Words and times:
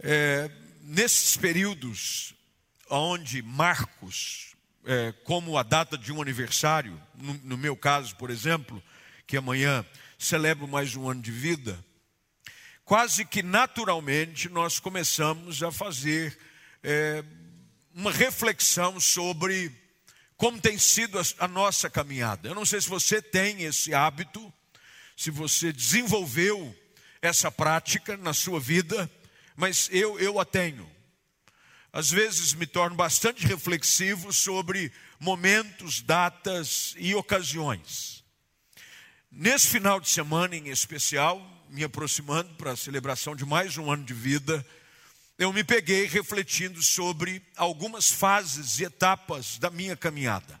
É, 0.00 0.48
nesses 0.82 1.36
períodos 1.36 2.32
onde 2.88 3.42
Marcos, 3.42 4.54
é, 4.84 5.12
como 5.24 5.58
a 5.58 5.64
data 5.64 5.98
de 5.98 6.12
um 6.12 6.22
aniversário, 6.22 7.00
no, 7.14 7.34
no 7.42 7.58
meu 7.58 7.76
caso, 7.76 8.14
por 8.14 8.30
exemplo, 8.30 8.82
que 9.26 9.36
amanhã 9.36 9.84
celebro 10.16 10.68
mais 10.68 10.94
um 10.94 11.08
ano 11.08 11.20
de 11.20 11.32
vida, 11.32 11.84
quase 12.84 13.24
que 13.24 13.42
naturalmente 13.42 14.48
nós 14.48 14.78
começamos 14.78 15.62
a 15.64 15.72
fazer 15.72 16.38
é, 16.82 17.24
uma 17.92 18.12
reflexão 18.12 19.00
sobre 19.00 19.72
como 20.36 20.60
tem 20.60 20.78
sido 20.78 21.18
a, 21.18 21.22
a 21.40 21.48
nossa 21.48 21.90
caminhada. 21.90 22.48
Eu 22.48 22.54
não 22.54 22.64
sei 22.64 22.80
se 22.80 22.88
você 22.88 23.20
tem 23.20 23.64
esse 23.64 23.92
hábito, 23.92 24.52
se 25.16 25.32
você 25.32 25.72
desenvolveu 25.72 26.74
essa 27.20 27.50
prática 27.50 28.16
na 28.16 28.32
sua 28.32 28.60
vida, 28.60 29.10
mas 29.58 29.88
eu, 29.90 30.20
eu 30.20 30.38
a 30.38 30.44
tenho. 30.44 30.88
Às 31.92 32.12
vezes 32.12 32.54
me 32.54 32.64
torno 32.64 32.94
bastante 32.94 33.44
reflexivo 33.44 34.32
sobre 34.32 34.92
momentos, 35.18 36.00
datas 36.00 36.94
e 36.96 37.12
ocasiões. 37.12 38.22
Nesse 39.28 39.66
final 39.66 39.98
de 39.98 40.08
semana 40.08 40.54
em 40.54 40.68
especial, 40.68 41.44
me 41.70 41.82
aproximando 41.82 42.54
para 42.54 42.70
a 42.70 42.76
celebração 42.76 43.34
de 43.34 43.44
mais 43.44 43.76
um 43.76 43.90
ano 43.90 44.04
de 44.04 44.14
vida, 44.14 44.64
eu 45.36 45.52
me 45.52 45.64
peguei 45.64 46.06
refletindo 46.06 46.80
sobre 46.80 47.42
algumas 47.56 48.12
fases 48.12 48.78
e 48.78 48.84
etapas 48.84 49.58
da 49.58 49.70
minha 49.70 49.96
caminhada. 49.96 50.60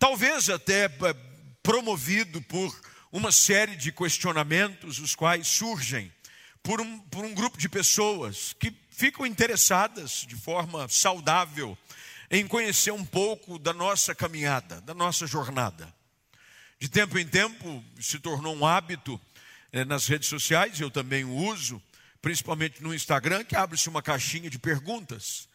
Talvez 0.00 0.50
até 0.50 0.86
eh, 0.86 1.16
promovido 1.62 2.42
por 2.42 2.76
uma 3.12 3.30
série 3.30 3.76
de 3.76 3.92
questionamentos, 3.92 4.98
os 4.98 5.14
quais 5.14 5.46
surgem 5.46 6.12
por 6.68 6.82
um, 6.82 6.98
por 6.98 7.24
um 7.24 7.32
grupo 7.32 7.56
de 7.56 7.66
pessoas 7.66 8.54
que 8.60 8.70
ficam 8.90 9.24
interessadas 9.24 10.26
de 10.28 10.36
forma 10.36 10.86
saudável 10.86 11.78
em 12.30 12.46
conhecer 12.46 12.90
um 12.90 13.06
pouco 13.06 13.58
da 13.58 13.72
nossa 13.72 14.14
caminhada, 14.14 14.78
da 14.82 14.92
nossa 14.92 15.26
jornada. 15.26 15.90
De 16.78 16.86
tempo 16.86 17.18
em 17.18 17.26
tempo 17.26 17.82
se 17.98 18.18
tornou 18.18 18.54
um 18.54 18.66
hábito 18.66 19.18
é, 19.72 19.82
nas 19.82 20.06
redes 20.06 20.28
sociais, 20.28 20.78
eu 20.78 20.90
também 20.90 21.24
o 21.24 21.34
uso, 21.34 21.82
principalmente 22.20 22.82
no 22.82 22.94
Instagram, 22.94 23.44
que 23.44 23.56
abre-se 23.56 23.88
uma 23.88 24.02
caixinha 24.02 24.50
de 24.50 24.58
perguntas. 24.58 25.48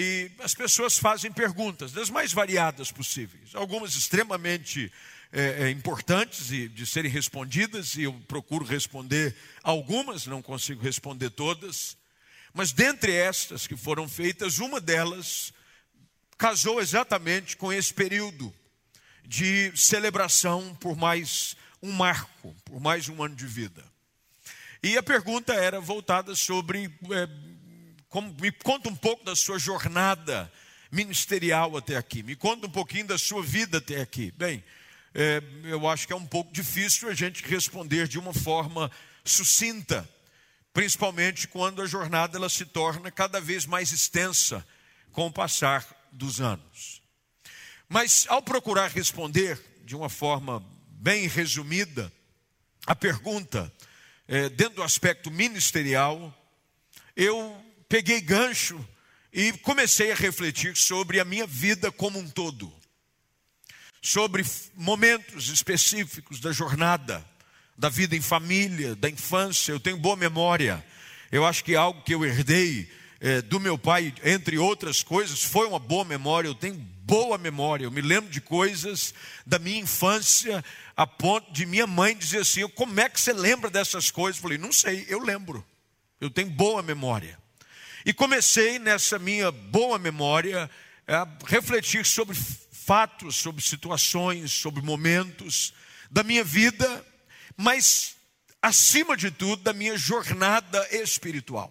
E 0.00 0.30
as 0.38 0.54
pessoas 0.54 0.96
fazem 0.96 1.32
perguntas, 1.32 1.90
das 1.90 2.08
mais 2.08 2.32
variadas 2.32 2.92
possíveis, 2.92 3.52
algumas 3.52 3.96
extremamente 3.96 4.92
é, 5.32 5.64
é, 5.64 5.70
importantes 5.70 6.52
e 6.52 6.68
de 6.68 6.86
serem 6.86 7.10
respondidas, 7.10 7.96
e 7.96 8.04
eu 8.04 8.12
procuro 8.28 8.64
responder 8.64 9.34
algumas, 9.60 10.24
não 10.24 10.40
consigo 10.40 10.80
responder 10.80 11.30
todas, 11.30 11.96
mas 12.54 12.70
dentre 12.70 13.12
estas 13.12 13.66
que 13.66 13.76
foram 13.76 14.08
feitas, 14.08 14.60
uma 14.60 14.80
delas 14.80 15.52
casou 16.36 16.80
exatamente 16.80 17.56
com 17.56 17.72
esse 17.72 17.92
período 17.92 18.54
de 19.26 19.72
celebração 19.74 20.76
por 20.76 20.96
mais 20.96 21.56
um 21.82 21.90
marco, 21.90 22.54
por 22.64 22.78
mais 22.78 23.08
um 23.08 23.20
ano 23.20 23.34
de 23.34 23.48
vida. 23.48 23.84
E 24.80 24.96
a 24.96 25.02
pergunta 25.02 25.54
era 25.54 25.80
voltada 25.80 26.36
sobre 26.36 26.84
é, 26.84 27.28
como, 28.08 28.34
me 28.40 28.50
conta 28.50 28.88
um 28.88 28.96
pouco 28.96 29.24
da 29.24 29.36
sua 29.36 29.58
jornada 29.58 30.50
ministerial 30.90 31.76
até 31.76 31.96
aqui, 31.96 32.22
me 32.22 32.34
conta 32.34 32.66
um 32.66 32.70
pouquinho 32.70 33.06
da 33.06 33.18
sua 33.18 33.42
vida 33.42 33.78
até 33.78 34.00
aqui. 34.00 34.32
Bem, 34.32 34.64
é, 35.14 35.42
eu 35.64 35.86
acho 35.88 36.06
que 36.06 36.12
é 36.12 36.16
um 36.16 36.26
pouco 36.26 36.52
difícil 36.52 37.08
a 37.08 37.14
gente 37.14 37.44
responder 37.44 38.08
de 38.08 38.18
uma 38.18 38.32
forma 38.32 38.90
sucinta, 39.24 40.08
principalmente 40.72 41.48
quando 41.48 41.82
a 41.82 41.86
jornada 41.86 42.38
ela 42.38 42.48
se 42.48 42.64
torna 42.64 43.10
cada 43.10 43.40
vez 43.40 43.66
mais 43.66 43.92
extensa 43.92 44.66
com 45.12 45.26
o 45.26 45.32
passar 45.32 45.84
dos 46.12 46.40
anos. 46.40 47.02
Mas 47.88 48.26
ao 48.28 48.42
procurar 48.42 48.90
responder 48.90 49.60
de 49.84 49.96
uma 49.96 50.08
forma 50.08 50.64
bem 50.88 51.26
resumida 51.26 52.12
a 52.86 52.94
pergunta 52.94 53.72
é, 54.26 54.48
dentro 54.48 54.76
do 54.76 54.82
aspecto 54.82 55.30
ministerial, 55.30 56.34
eu 57.16 57.67
peguei 57.88 58.20
gancho 58.20 58.78
e 59.32 59.52
comecei 59.52 60.12
a 60.12 60.14
refletir 60.14 60.76
sobre 60.76 61.20
a 61.20 61.24
minha 61.24 61.46
vida 61.46 61.90
como 61.90 62.18
um 62.18 62.28
todo, 62.28 62.72
sobre 64.02 64.44
momentos 64.74 65.48
específicos 65.48 66.40
da 66.40 66.52
jornada, 66.52 67.24
da 67.76 67.88
vida 67.88 68.16
em 68.16 68.20
família, 68.20 68.94
da 68.94 69.08
infância. 69.08 69.72
Eu 69.72 69.80
tenho 69.80 69.96
boa 69.96 70.16
memória. 70.16 70.84
Eu 71.30 71.46
acho 71.46 71.64
que 71.64 71.76
algo 71.76 72.02
que 72.02 72.14
eu 72.14 72.24
herdei 72.24 72.90
é, 73.20 73.42
do 73.42 73.60
meu 73.60 73.78
pai, 73.78 74.14
entre 74.24 74.58
outras 74.58 75.02
coisas, 75.02 75.42
foi 75.42 75.66
uma 75.66 75.78
boa 75.78 76.04
memória. 76.04 76.48
Eu 76.48 76.54
tenho 76.54 76.74
boa 76.74 77.38
memória. 77.38 77.84
Eu 77.84 77.90
me 77.90 78.00
lembro 78.00 78.30
de 78.30 78.40
coisas 78.40 79.14
da 79.46 79.58
minha 79.58 79.80
infância, 79.80 80.64
a 80.96 81.06
ponto 81.06 81.52
de 81.52 81.64
minha 81.64 81.86
mãe 81.86 82.16
dizer 82.16 82.40
assim: 82.40 82.66
Como 82.68 82.98
é 83.00 83.08
que 83.08 83.20
você 83.20 83.32
lembra 83.32 83.70
dessas 83.70 84.10
coisas? 84.10 84.36
Eu 84.38 84.42
falei: 84.42 84.58
Não 84.58 84.72
sei, 84.72 85.06
eu 85.08 85.20
lembro. 85.20 85.64
Eu 86.20 86.30
tenho 86.30 86.50
boa 86.50 86.82
memória. 86.82 87.38
E 88.08 88.14
comecei 88.14 88.78
nessa 88.78 89.18
minha 89.18 89.52
boa 89.52 89.98
memória 89.98 90.70
a 91.06 91.28
refletir 91.46 92.06
sobre 92.06 92.34
fatos, 92.34 93.36
sobre 93.36 93.62
situações, 93.62 94.50
sobre 94.50 94.80
momentos 94.80 95.74
da 96.10 96.22
minha 96.22 96.42
vida, 96.42 97.04
mas 97.54 98.16
acima 98.62 99.14
de 99.14 99.30
tudo 99.30 99.62
da 99.62 99.74
minha 99.74 99.98
jornada 99.98 100.88
espiritual, 100.90 101.70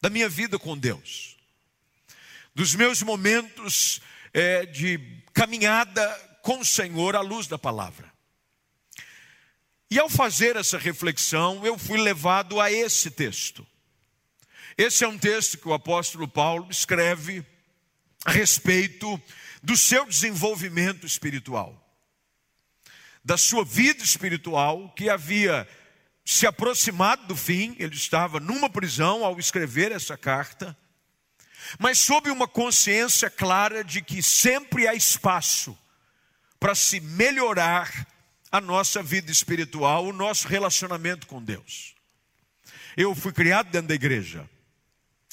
da 0.00 0.10
minha 0.10 0.28
vida 0.28 0.58
com 0.58 0.76
Deus, 0.76 1.36
dos 2.52 2.74
meus 2.74 3.00
momentos 3.00 4.00
é, 4.34 4.66
de 4.66 4.98
caminhada 5.32 6.04
com 6.42 6.58
o 6.58 6.64
Senhor 6.64 7.14
à 7.14 7.20
luz 7.20 7.46
da 7.46 7.56
palavra. 7.56 8.12
E 9.88 10.00
ao 10.00 10.08
fazer 10.08 10.56
essa 10.56 10.78
reflexão, 10.78 11.64
eu 11.64 11.78
fui 11.78 12.00
levado 12.00 12.60
a 12.60 12.72
esse 12.72 13.08
texto. 13.08 13.64
Esse 14.78 15.04
é 15.04 15.08
um 15.08 15.18
texto 15.18 15.58
que 15.58 15.68
o 15.68 15.74
apóstolo 15.74 16.26
Paulo 16.26 16.68
escreve 16.70 17.44
a 18.24 18.30
respeito 18.30 19.20
do 19.62 19.76
seu 19.76 20.06
desenvolvimento 20.06 21.04
espiritual, 21.04 21.76
da 23.22 23.36
sua 23.36 23.64
vida 23.64 24.02
espiritual 24.02 24.90
que 24.96 25.10
havia 25.10 25.68
se 26.24 26.46
aproximado 26.46 27.26
do 27.26 27.36
fim, 27.36 27.74
ele 27.78 27.94
estava 27.94 28.40
numa 28.40 28.70
prisão 28.70 29.24
ao 29.24 29.38
escrever 29.38 29.92
essa 29.92 30.16
carta 30.16 30.76
mas 31.78 31.98
sob 31.98 32.30
uma 32.30 32.46
consciência 32.46 33.28
clara 33.28 33.82
de 33.82 34.00
que 34.00 34.22
sempre 34.22 34.86
há 34.86 34.94
espaço 34.94 35.76
para 36.60 36.74
se 36.74 37.00
melhorar 37.00 38.06
a 38.50 38.60
nossa 38.60 39.02
vida 39.02 39.30
espiritual, 39.30 40.06
o 40.06 40.12
nosso 40.12 40.48
relacionamento 40.48 41.26
com 41.26 41.42
Deus. 41.42 41.94
Eu 42.96 43.14
fui 43.14 43.32
criado 43.32 43.70
dentro 43.70 43.88
da 43.88 43.94
igreja, 43.94 44.48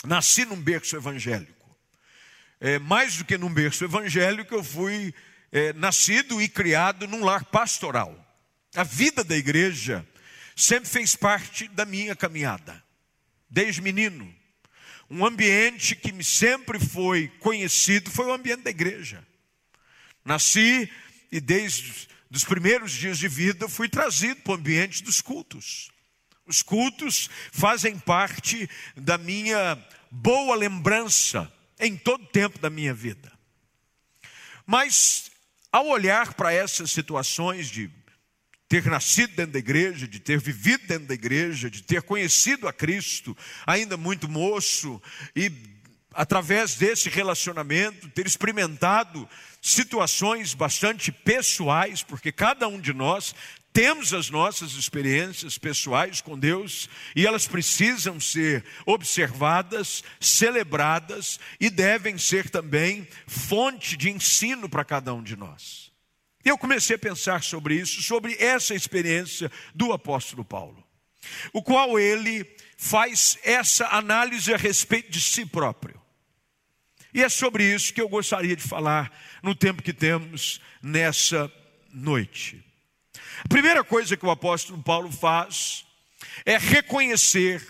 nasci 0.05 0.45
num 0.45 0.61
berço 0.61 0.95
evangélico. 0.95 1.53
É, 2.59 2.79
mais 2.79 3.17
do 3.17 3.25
que 3.25 3.37
num 3.37 3.53
berço 3.53 3.83
evangélico, 3.83 4.55
eu 4.55 4.63
fui 4.63 5.13
é, 5.51 5.73
nascido 5.73 6.41
e 6.41 6.47
criado 6.47 7.07
num 7.07 7.23
lar 7.23 7.45
pastoral. 7.45 8.21
A 8.75 8.83
vida 8.83 9.23
da 9.23 9.35
igreja 9.35 10.05
sempre 10.55 10.89
fez 10.89 11.15
parte 11.15 11.67
da 11.67 11.85
minha 11.85 12.15
caminhada, 12.15 12.83
desde 13.49 13.81
menino 13.81 14.33
um 15.09 15.25
ambiente 15.25 15.95
que 15.95 16.23
sempre 16.23 16.79
foi 16.79 17.27
conhecido 17.39 18.09
foi 18.09 18.25
o 18.25 18.33
ambiente 18.33 18.63
da 18.63 18.69
igreja. 18.69 19.25
Nasci 20.23 20.91
e 21.31 21.39
desde 21.39 22.07
os 22.31 22.43
primeiros 22.43 22.91
dias 22.91 23.17
de 23.17 23.27
vida 23.27 23.69
fui 23.69 23.87
trazido 23.87 24.41
para 24.41 24.53
o 24.53 24.55
ambiente 24.55 25.03
dos 25.03 25.21
cultos. 25.21 25.91
Os 26.45 26.61
cultos 26.61 27.29
fazem 27.51 27.97
parte 27.97 28.69
da 28.95 29.17
minha 29.17 29.77
boa 30.11 30.55
lembrança 30.55 31.51
em 31.79 31.97
todo 31.97 32.23
o 32.23 32.27
tempo 32.27 32.59
da 32.59 32.69
minha 32.69 32.93
vida. 32.93 33.31
Mas 34.65 35.31
ao 35.71 35.87
olhar 35.87 36.35
para 36.35 36.53
essas 36.53 36.91
situações 36.91 37.67
de 37.67 37.89
ter 38.69 38.85
nascido 38.85 39.35
dentro 39.35 39.53
da 39.53 39.59
igreja, 39.59 40.07
de 40.07 40.19
ter 40.19 40.39
vivido 40.39 40.87
dentro 40.87 41.07
da 41.07 41.13
igreja, 41.13 41.69
de 41.69 41.83
ter 41.83 42.01
conhecido 42.03 42.67
a 42.67 42.73
Cristo, 42.73 43.35
ainda 43.65 43.97
muito 43.97 44.29
moço, 44.29 45.01
e 45.35 45.51
através 46.13 46.75
desse 46.75 47.09
relacionamento, 47.09 48.09
ter 48.09 48.25
experimentado 48.25 49.27
situações 49.61 50.53
bastante 50.53 51.11
pessoais, 51.11 52.03
porque 52.03 52.31
cada 52.31 52.67
um 52.67 52.79
de 52.79 52.93
nós 52.93 53.35
temos 53.75 54.13
as 54.13 54.29
nossas 54.29 54.71
experiências 54.75 55.57
pessoais 55.57 56.21
com 56.21 56.39
Deus 56.39 56.89
e 57.13 57.27
elas 57.27 57.45
precisam 57.45 58.21
ser 58.21 58.63
observadas, 58.85 60.01
celebradas 60.17 61.41
e 61.59 61.69
devem 61.69 62.17
ser 62.17 62.49
também 62.49 63.05
fonte 63.27 63.97
de 63.97 64.09
ensino 64.09 64.69
para 64.69 64.85
cada 64.85 65.13
um 65.13 65.21
de 65.21 65.35
nós. 65.35 65.91
Eu 66.45 66.57
comecei 66.57 66.95
a 66.95 66.99
pensar 66.99 67.43
sobre 67.43 67.75
isso, 67.75 68.01
sobre 68.01 68.37
essa 68.39 68.73
experiência 68.73 69.51
do 69.73 69.91
apóstolo 69.91 70.45
Paulo, 70.45 70.81
o 71.51 71.61
qual 71.61 71.99
ele 71.99 72.49
faz 72.77 73.37
essa 73.43 73.87
análise 73.87 74.53
a 74.53 74.57
respeito 74.57 75.11
de 75.11 75.19
si 75.19 75.45
próprio. 75.45 76.01
E 77.13 77.21
é 77.21 77.27
sobre 77.27 77.65
isso 77.75 77.93
que 77.93 77.99
eu 77.99 78.07
gostaria 78.07 78.55
de 78.55 78.63
falar 78.63 79.11
no 79.43 79.53
tempo 79.53 79.83
que 79.83 79.91
temos 79.91 80.61
nessa 80.81 81.51
noite. 81.93 82.63
Primeira 83.55 83.85
coisa 83.85 84.17
que 84.17 84.25
o 84.25 84.31
apóstolo 84.31 84.83
Paulo 84.83 85.09
faz 85.09 85.85
é 86.45 86.57
reconhecer 86.57 87.65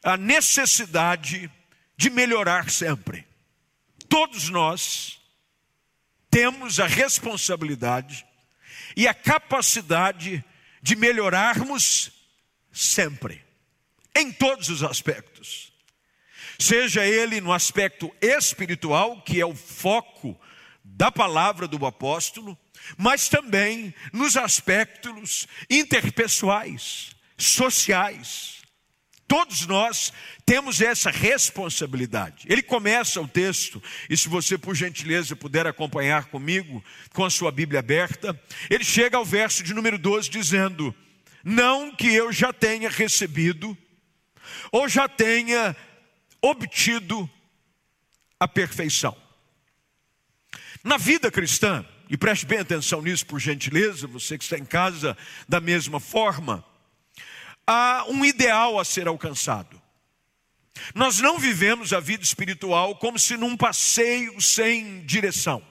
a 0.00 0.16
necessidade 0.16 1.50
de 1.96 2.08
melhorar 2.08 2.70
sempre. 2.70 3.26
Todos 4.08 4.48
nós 4.48 5.20
temos 6.30 6.78
a 6.78 6.86
responsabilidade 6.86 8.24
e 8.96 9.08
a 9.08 9.12
capacidade 9.12 10.44
de 10.80 10.94
melhorarmos 10.94 12.12
sempre, 12.70 13.44
em 14.14 14.30
todos 14.30 14.68
os 14.68 14.84
aspectos. 14.84 15.72
Seja 16.60 17.04
ele 17.04 17.40
no 17.40 17.52
aspecto 17.52 18.14
espiritual, 18.20 19.20
que 19.22 19.40
é 19.40 19.44
o 19.44 19.52
foco 19.52 20.40
da 20.84 21.10
palavra 21.10 21.66
do 21.66 21.84
apóstolo, 21.84 22.56
mas 22.96 23.28
também 23.28 23.94
nos 24.12 24.36
aspectos 24.36 25.46
interpessoais, 25.68 27.10
sociais. 27.36 28.62
Todos 29.26 29.66
nós 29.66 30.12
temos 30.44 30.82
essa 30.82 31.10
responsabilidade. 31.10 32.44
Ele 32.48 32.62
começa 32.62 33.20
o 33.20 33.26
texto, 33.26 33.82
e 34.10 34.16
se 34.16 34.28
você, 34.28 34.58
por 34.58 34.74
gentileza, 34.74 35.34
puder 35.34 35.66
acompanhar 35.66 36.26
comigo, 36.26 36.84
com 37.14 37.24
a 37.24 37.30
sua 37.30 37.50
Bíblia 37.50 37.80
aberta, 37.80 38.38
ele 38.68 38.84
chega 38.84 39.16
ao 39.16 39.24
verso 39.24 39.62
de 39.62 39.72
número 39.72 39.96
12 39.96 40.28
dizendo: 40.28 40.94
Não 41.42 41.96
que 41.96 42.08
eu 42.08 42.30
já 42.30 42.52
tenha 42.52 42.90
recebido, 42.90 43.76
ou 44.70 44.86
já 44.86 45.08
tenha 45.08 45.74
obtido 46.42 47.30
a 48.38 48.46
perfeição. 48.46 49.16
Na 50.84 50.98
vida 50.98 51.30
cristã, 51.30 51.86
e 52.12 52.16
preste 52.18 52.44
bem 52.44 52.58
atenção 52.58 53.00
nisso, 53.00 53.24
por 53.24 53.40
gentileza, 53.40 54.06
você 54.06 54.36
que 54.36 54.44
está 54.44 54.58
em 54.58 54.66
casa, 54.66 55.16
da 55.48 55.62
mesma 55.62 55.98
forma, 55.98 56.62
há 57.66 58.04
um 58.06 58.22
ideal 58.22 58.78
a 58.78 58.84
ser 58.84 59.08
alcançado. 59.08 59.80
Nós 60.94 61.20
não 61.20 61.38
vivemos 61.38 61.94
a 61.94 62.00
vida 62.00 62.22
espiritual 62.22 62.96
como 62.96 63.18
se 63.18 63.34
num 63.38 63.56
passeio 63.56 64.38
sem 64.42 65.06
direção. 65.06 65.66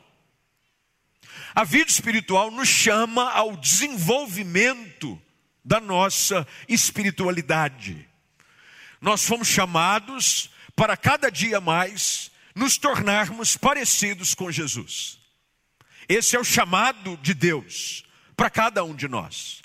A 1.53 1.63
vida 1.63 1.91
espiritual 1.91 2.49
nos 2.49 2.67
chama 2.67 3.29
ao 3.29 3.55
desenvolvimento 3.55 5.21
da 5.63 5.79
nossa 5.79 6.47
espiritualidade. 6.67 8.09
Nós 8.99 9.23
fomos 9.23 9.47
chamados 9.47 10.49
para 10.75 10.97
cada 10.97 11.29
dia 11.29 11.61
mais 11.61 12.31
nos 12.55 12.79
tornarmos 12.79 13.55
parecidos 13.55 14.33
com 14.33 14.51
Jesus. 14.51 15.20
Esse 16.11 16.35
é 16.35 16.39
o 16.39 16.43
chamado 16.43 17.17
de 17.21 17.33
Deus 17.33 18.03
para 18.35 18.49
cada 18.49 18.83
um 18.83 18.93
de 18.93 19.07
nós. 19.07 19.61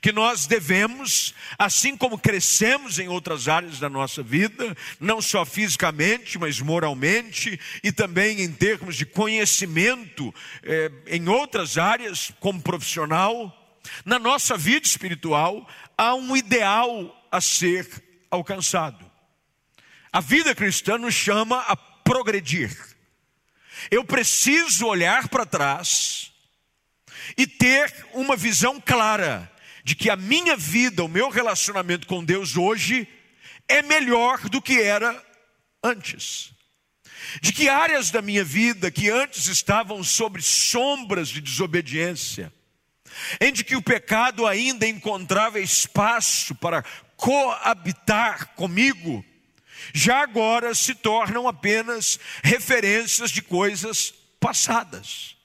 Que 0.00 0.12
nós 0.12 0.46
devemos, 0.46 1.34
assim 1.58 1.96
como 1.96 2.16
crescemos 2.16 3.00
em 3.00 3.08
outras 3.08 3.48
áreas 3.48 3.80
da 3.80 3.88
nossa 3.88 4.22
vida, 4.22 4.76
não 5.00 5.20
só 5.20 5.44
fisicamente, 5.44 6.38
mas 6.38 6.60
moralmente 6.60 7.58
e 7.82 7.90
também 7.90 8.42
em 8.42 8.52
termos 8.52 8.94
de 8.94 9.04
conhecimento 9.04 10.32
eh, 10.62 10.92
em 11.08 11.28
outras 11.28 11.76
áreas, 11.76 12.30
como 12.38 12.62
profissional, 12.62 13.52
na 14.04 14.20
nossa 14.20 14.56
vida 14.56 14.86
espiritual, 14.86 15.68
há 15.96 16.14
um 16.14 16.36
ideal 16.36 17.26
a 17.32 17.40
ser 17.40 17.88
alcançado. 18.30 19.04
A 20.12 20.20
vida 20.20 20.54
cristã 20.54 20.96
nos 20.96 21.14
chama 21.14 21.58
a 21.62 21.74
progredir. 21.74 22.97
Eu 23.90 24.04
preciso 24.04 24.86
olhar 24.86 25.28
para 25.28 25.46
trás 25.46 26.32
e 27.36 27.46
ter 27.46 27.92
uma 28.12 28.36
visão 28.36 28.80
clara 28.80 29.50
de 29.84 29.94
que 29.94 30.10
a 30.10 30.16
minha 30.16 30.56
vida, 30.56 31.04
o 31.04 31.08
meu 31.08 31.28
relacionamento 31.30 32.06
com 32.06 32.24
Deus 32.24 32.56
hoje 32.56 33.08
é 33.66 33.82
melhor 33.82 34.48
do 34.48 34.60
que 34.60 34.80
era 34.80 35.22
antes. 35.82 36.52
De 37.40 37.52
que 37.52 37.68
áreas 37.68 38.10
da 38.10 38.22
minha 38.22 38.44
vida 38.44 38.90
que 38.90 39.10
antes 39.10 39.46
estavam 39.46 40.02
sobre 40.02 40.40
sombras 40.40 41.28
de 41.28 41.40
desobediência, 41.40 42.52
em 43.40 43.52
que 43.52 43.76
o 43.76 43.82
pecado 43.82 44.46
ainda 44.46 44.86
encontrava 44.86 45.60
espaço 45.60 46.54
para 46.54 46.82
coabitar 47.16 48.54
comigo, 48.54 49.24
já 49.94 50.22
agora 50.22 50.74
se 50.74 50.94
tornam 50.94 51.48
apenas 51.48 52.18
referências 52.42 53.30
de 53.30 53.42
coisas 53.42 54.12
passadas. 54.40 55.36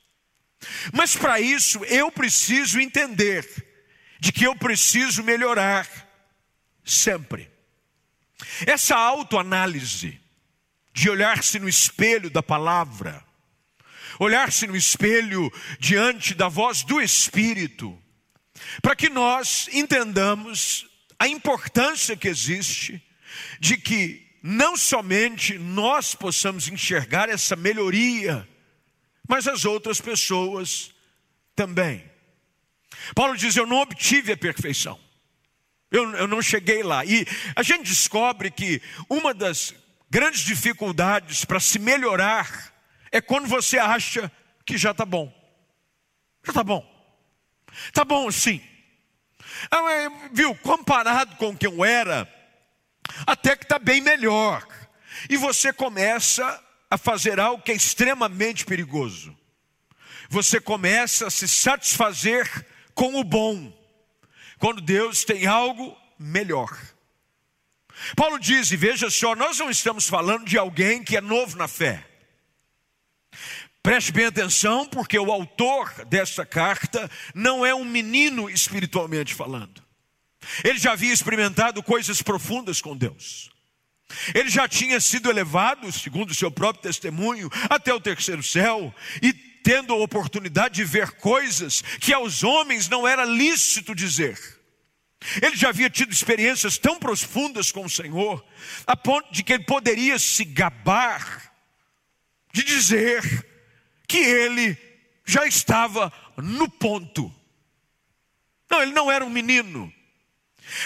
Mas 0.92 1.16
para 1.16 1.40
isso 1.40 1.84
eu 1.86 2.12
preciso 2.12 2.80
entender 2.80 3.46
de 4.20 4.32
que 4.32 4.46
eu 4.46 4.56
preciso 4.56 5.24
melhorar 5.24 5.88
sempre. 6.84 7.52
Essa 8.66 8.96
autoanálise 8.96 10.20
de 10.94 11.10
olhar-se 11.10 11.60
no 11.60 11.68
espelho 11.68 12.30
da 12.30 12.44
palavra, 12.44 13.24
olhar-se 14.20 14.68
no 14.68 14.76
espelho 14.76 15.52
diante 15.80 16.34
da 16.34 16.48
voz 16.48 16.84
do 16.84 17.02
Espírito, 17.02 18.00
para 18.82 18.96
que 18.96 19.10
nós 19.10 19.68
entendamos 19.74 20.88
a 21.18 21.28
importância 21.28 22.16
que 22.16 22.28
existe 22.28 23.02
de 23.60 23.78
que 23.78 24.24
não 24.42 24.76
somente 24.76 25.58
nós 25.58 26.14
possamos 26.14 26.68
enxergar 26.68 27.30
essa 27.30 27.56
melhoria, 27.56 28.48
mas 29.28 29.48
as 29.48 29.64
outras 29.66 30.02
pessoas 30.02 30.94
também. 31.56 32.04
Paulo 33.16 33.38
diz: 33.38 33.56
Eu 33.56 33.66
não 33.66 33.78
obtive 33.78 34.34
a 34.34 34.38
perfeição, 34.38 35.00
eu, 35.90 36.10
eu 36.16 36.28
não 36.28 36.42
cheguei 36.42 36.84
lá. 36.84 37.06
E 37.06 37.26
a 37.56 37.64
gente 37.64 37.84
descobre 37.84 38.52
que 38.52 38.82
uma 39.10 39.34
das 39.34 39.74
grandes 40.10 40.42
dificuldades 40.42 41.46
para 41.46 41.60
se 41.60 41.80
melhorar 41.80 42.74
é 43.12 43.22
quando 43.22 43.48
você 43.48 43.80
acha 43.80 44.32
que 44.66 44.78
já 44.78 44.92
está 44.92 45.06
bom. 45.06 45.32
Já 46.44 46.52
está 46.52 46.64
bom. 46.64 46.94
Está 47.86 48.04
bom 48.04 48.30
sim. 48.32 48.62
Ah, 49.72 50.30
viu, 50.32 50.56
comparado 50.56 51.36
com 51.38 51.50
o 51.50 51.58
que 51.58 51.68
eu 51.68 51.86
era, 51.86 52.28
até 53.26 53.56
que 53.56 53.64
está 53.64 53.80
bem 53.80 54.02
melhor. 54.02 54.66
E 55.30 55.38
você 55.38 55.72
começa 55.72 56.62
a 56.90 56.98
fazer 56.98 57.40
algo 57.40 57.64
que 57.64 57.72
é 57.72 57.76
extremamente 57.76 58.66
perigoso. 58.66 59.36
Você 60.30 60.60
começa 60.60 61.28
a 61.28 61.32
se 61.32 61.48
satisfazer 61.48 62.66
com 62.94 63.20
o 63.20 63.24
bom, 63.24 63.72
quando 64.58 64.82
Deus 64.82 65.24
tem 65.24 65.46
algo 65.46 65.98
melhor. 66.18 66.80
Paulo 68.16 68.40
diz, 68.40 68.72
e 68.72 68.78
veja 68.78 69.10
só, 69.10 69.36
nós 69.36 69.60
não 69.60 69.70
estamos 69.70 70.08
falando 70.08 70.46
de 70.46 70.58
alguém 70.58 71.04
que 71.04 71.18
é 71.18 71.22
novo 71.22 71.58
na 71.58 71.68
fé. 71.68 72.08
Preste 73.82 74.14
bem 74.14 74.26
atenção, 74.26 74.88
porque 74.88 75.20
o 75.20 75.32
autor 75.32 76.06
dessa 76.06 76.46
carta 76.46 77.12
não 77.36 77.66
é 77.66 77.76
um 77.76 77.84
menino 77.84 78.50
espiritualmente 78.50 79.34
falando. 79.34 79.83
Ele 80.64 80.78
já 80.80 80.94
havia 80.94 81.14
experimentado 81.14 81.82
coisas 81.84 82.22
profundas 82.22 82.82
com 82.82 82.96
Deus. 82.96 83.52
Ele 84.34 84.50
já 84.50 84.68
tinha 84.68 85.00
sido 85.00 85.30
elevado, 85.30 85.92
segundo 85.92 86.32
o 86.32 86.36
seu 86.36 86.52
próprio 86.52 86.84
testemunho, 86.84 87.50
até 87.70 87.94
o 87.94 88.00
terceiro 88.00 88.44
céu 88.44 88.94
e 89.22 89.34
tendo 89.34 89.94
a 89.94 89.98
oportunidade 89.98 90.76
de 90.76 90.84
ver 90.84 91.12
coisas 91.12 91.82
que 92.00 92.14
aos 92.14 92.44
homens 92.44 92.90
não 92.90 93.08
era 93.08 93.24
lícito 93.24 93.96
dizer. 93.96 94.38
Ele 95.42 95.56
já 95.56 95.70
havia 95.70 95.90
tido 95.90 96.12
experiências 96.12 96.78
tão 96.78 97.00
profundas 97.00 97.72
com 97.72 97.86
o 97.86 97.90
Senhor, 97.90 98.46
a 98.86 98.96
ponto 98.96 99.32
de 99.32 99.42
que 99.42 99.54
ele 99.54 99.64
poderia 99.64 100.20
se 100.20 100.44
gabar 100.44 101.54
de 102.52 102.62
dizer 102.62 103.24
que 104.06 104.18
ele 104.18 104.78
já 105.26 105.48
estava 105.48 106.12
no 106.38 106.70
ponto. 106.70 107.34
Não, 108.70 108.82
ele 108.82 108.92
não 108.92 109.12
era 109.12 109.24
um 109.24 109.30
menino. 109.30 109.92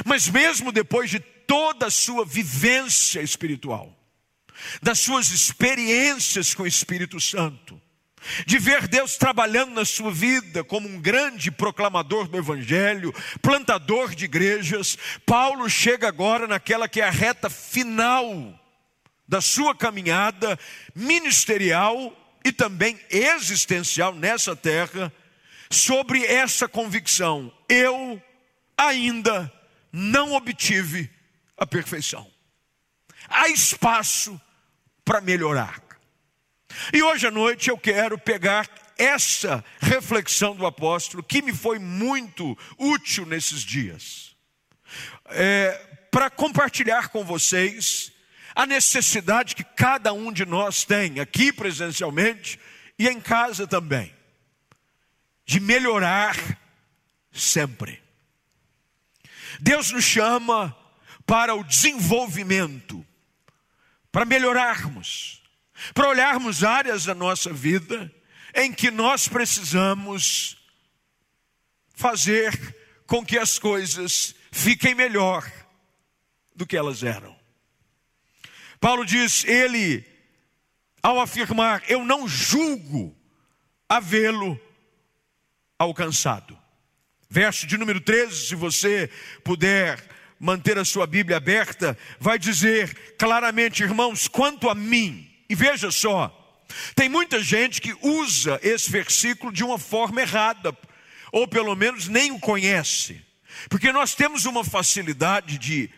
Mas 0.05 0.27
mesmo 0.27 0.71
depois 0.71 1.09
de 1.09 1.19
toda 1.19 1.87
a 1.87 1.91
sua 1.91 2.25
vivência 2.25 3.21
espiritual, 3.21 3.95
das 4.81 4.99
suas 4.99 5.31
experiências 5.31 6.53
com 6.53 6.63
o 6.63 6.67
Espírito 6.67 7.19
Santo, 7.19 7.79
de 8.45 8.57
ver 8.57 8.87
Deus 8.87 9.15
trabalhando 9.15 9.73
na 9.73 9.85
sua 9.85 10.11
vida 10.11 10.63
como 10.63 10.87
um 10.87 10.99
grande 10.99 11.51
proclamador 11.51 12.27
do 12.27 12.37
Evangelho, 12.37 13.13
plantador 13.41 14.13
de 14.13 14.25
igrejas, 14.25 14.97
Paulo 15.25 15.69
chega 15.69 16.07
agora 16.07 16.47
naquela 16.47 16.89
que 16.89 16.99
é 16.99 17.07
a 17.07 17.11
reta 17.11 17.49
final 17.49 18.59
da 19.27 19.41
sua 19.41 19.75
caminhada 19.75 20.57
ministerial 20.95 22.15
e 22.43 22.51
também 22.51 22.99
existencial 23.09 24.13
nessa 24.15 24.55
terra, 24.55 25.11
sobre 25.69 26.25
essa 26.25 26.67
convicção: 26.67 27.51
eu 27.67 28.21
ainda 28.77 29.51
não 29.91 30.33
obtive 30.33 31.09
a 31.57 31.65
perfeição. 31.65 32.29
Há 33.27 33.49
espaço 33.49 34.39
para 35.03 35.21
melhorar. 35.21 35.81
E 36.93 37.01
hoje 37.01 37.27
à 37.27 37.31
noite 37.31 37.69
eu 37.69 37.77
quero 37.77 38.17
pegar 38.17 38.69
essa 38.97 39.63
reflexão 39.79 40.55
do 40.55 40.65
apóstolo, 40.65 41.23
que 41.23 41.41
me 41.41 41.53
foi 41.53 41.79
muito 41.79 42.57
útil 42.77 43.25
nesses 43.25 43.61
dias, 43.61 44.35
é, 45.25 45.71
para 46.11 46.29
compartilhar 46.29 47.09
com 47.09 47.23
vocês 47.23 48.11
a 48.55 48.65
necessidade 48.65 49.55
que 49.55 49.63
cada 49.63 50.13
um 50.13 50.31
de 50.31 50.45
nós 50.45 50.83
tem, 50.83 51.19
aqui 51.19 51.53
presencialmente 51.53 52.59
e 52.97 53.07
em 53.07 53.21
casa 53.21 53.67
também, 53.67 54.13
de 55.45 55.59
melhorar 55.59 56.35
sempre. 57.31 58.01
Deus 59.59 59.91
nos 59.91 60.03
chama 60.03 60.75
para 61.25 61.55
o 61.55 61.63
desenvolvimento, 61.63 63.05
para 64.11 64.25
melhorarmos, 64.25 65.41
para 65.93 66.09
olharmos 66.09 66.63
áreas 66.63 67.05
da 67.05 67.13
nossa 67.13 67.51
vida 67.51 68.13
em 68.55 68.73
que 68.73 68.89
nós 68.89 69.27
precisamos 69.27 70.57
fazer 71.93 72.75
com 73.05 73.25
que 73.25 73.37
as 73.37 73.59
coisas 73.59 74.35
fiquem 74.51 74.95
melhor 74.95 75.49
do 76.55 76.65
que 76.65 76.75
elas 76.75 77.03
eram. 77.03 77.37
Paulo 78.79 79.05
diz: 79.05 79.43
ele, 79.45 80.05
ao 81.01 81.19
afirmar, 81.19 81.83
eu 81.87 82.03
não 82.03 82.27
julgo 82.27 83.15
havê-lo 83.87 84.59
alcançado. 85.77 86.56
Verso 87.29 87.67
de 87.67 87.77
número 87.77 87.99
13, 87.99 88.47
se 88.47 88.55
você 88.55 89.09
puder 89.43 90.01
manter 90.39 90.77
a 90.77 90.85
sua 90.85 91.05
Bíblia 91.05 91.37
aberta, 91.37 91.97
vai 92.19 92.39
dizer 92.39 93.15
claramente, 93.17 93.83
irmãos, 93.83 94.27
quanto 94.27 94.69
a 94.69 94.75
mim, 94.75 95.29
e 95.49 95.55
veja 95.55 95.91
só, 95.91 96.33
tem 96.95 97.09
muita 97.09 97.41
gente 97.41 97.81
que 97.81 97.95
usa 98.01 98.59
esse 98.63 98.89
versículo 98.89 99.51
de 99.51 99.63
uma 99.63 99.77
forma 99.77 100.21
errada, 100.21 100.77
ou 101.31 101.47
pelo 101.47 101.75
menos 101.75 102.07
nem 102.07 102.31
o 102.31 102.39
conhece, 102.39 103.21
porque 103.69 103.91
nós 103.91 104.15
temos 104.15 104.45
uma 104.45 104.63
facilidade 104.63 105.57
de 105.57 105.89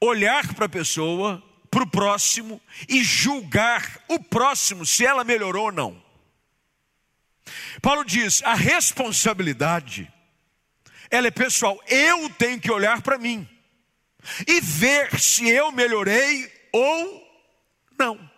olhar 0.00 0.54
para 0.54 0.66
a 0.66 0.68
pessoa, 0.68 1.42
para 1.70 1.82
o 1.82 1.90
próximo 1.90 2.60
e 2.88 3.02
julgar 3.02 4.00
o 4.08 4.18
próximo 4.18 4.86
se 4.86 5.04
ela 5.04 5.24
melhorou 5.24 5.66
ou 5.66 5.72
não. 5.72 6.02
Paulo 7.80 8.04
diz: 8.04 8.42
a 8.42 8.54
responsabilidade, 8.54 10.10
ela 11.10 11.28
é 11.28 11.30
pessoal, 11.30 11.80
eu 11.88 12.28
tenho 12.30 12.60
que 12.60 12.70
olhar 12.70 13.02
para 13.02 13.18
mim 13.18 13.48
e 14.46 14.60
ver 14.60 15.18
se 15.18 15.48
eu 15.48 15.72
melhorei 15.72 16.50
ou 16.72 17.28
não. 17.98 18.30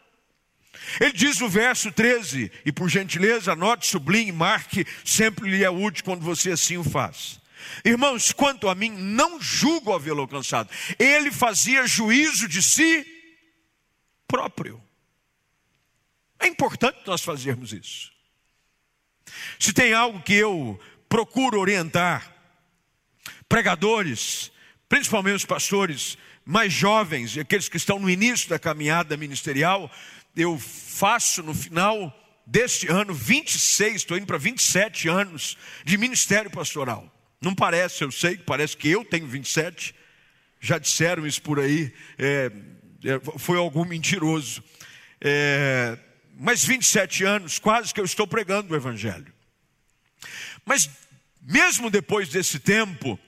Ele 0.98 1.12
diz 1.12 1.38
no 1.38 1.48
verso 1.48 1.92
13, 1.92 2.50
e 2.64 2.72
por 2.72 2.88
gentileza, 2.88 3.52
anote, 3.52 3.86
sublinhe, 3.86 4.32
marque, 4.32 4.86
sempre 5.04 5.48
lhe 5.48 5.62
é 5.62 5.70
útil 5.70 6.04
quando 6.04 6.22
você 6.22 6.52
assim 6.52 6.76
o 6.76 6.84
faz. 6.84 7.40
Irmãos, 7.84 8.32
quanto 8.32 8.68
a 8.68 8.74
mim, 8.74 8.90
não 8.90 9.40
julgo 9.40 9.92
havê-lo 9.92 10.22
alcançado. 10.22 10.70
Ele 10.98 11.30
fazia 11.30 11.86
juízo 11.86 12.48
de 12.48 12.62
si 12.62 13.06
próprio. 14.26 14.82
É 16.38 16.46
importante 16.46 16.98
nós 17.06 17.22
fazermos 17.22 17.72
isso. 17.72 18.10
Se 19.58 19.72
tem 19.72 19.92
algo 19.92 20.22
que 20.22 20.34
eu 20.34 20.80
procuro 21.08 21.60
orientar 21.60 22.39
pregadores, 23.50 24.52
principalmente 24.88 25.34
os 25.34 25.44
pastores 25.44 26.16
mais 26.44 26.72
jovens 26.72 27.36
aqueles 27.36 27.68
que 27.68 27.76
estão 27.76 27.98
no 27.98 28.08
início 28.08 28.48
da 28.48 28.60
caminhada 28.60 29.16
ministerial, 29.16 29.90
eu 30.36 30.56
faço 30.56 31.42
no 31.42 31.52
final 31.52 32.16
deste 32.46 32.88
ano 32.88 33.12
26, 33.12 33.96
estou 33.96 34.16
indo 34.16 34.26
para 34.26 34.38
27 34.38 35.08
anos 35.08 35.58
de 35.84 35.98
ministério 35.98 36.48
pastoral. 36.50 37.12
Não 37.40 37.52
parece, 37.52 38.04
eu 38.04 38.12
sei 38.12 38.36
que 38.36 38.44
parece 38.44 38.76
que 38.76 38.88
eu 38.88 39.04
tenho 39.04 39.26
27, 39.26 39.94
já 40.60 40.78
disseram 40.78 41.26
isso 41.26 41.42
por 41.42 41.58
aí, 41.58 41.92
é, 42.16 42.52
é, 43.04 43.38
foi 43.38 43.58
algum 43.58 43.84
mentiroso. 43.84 44.62
É, 45.20 45.98
mas 46.38 46.64
27 46.64 47.24
anos, 47.24 47.58
quase 47.58 47.92
que 47.92 48.00
eu 48.00 48.04
estou 48.04 48.28
pregando 48.28 48.72
o 48.72 48.76
Evangelho. 48.76 49.32
Mas 50.64 50.88
mesmo 51.42 51.90
depois 51.90 52.28
desse 52.28 52.60
tempo, 52.60 53.18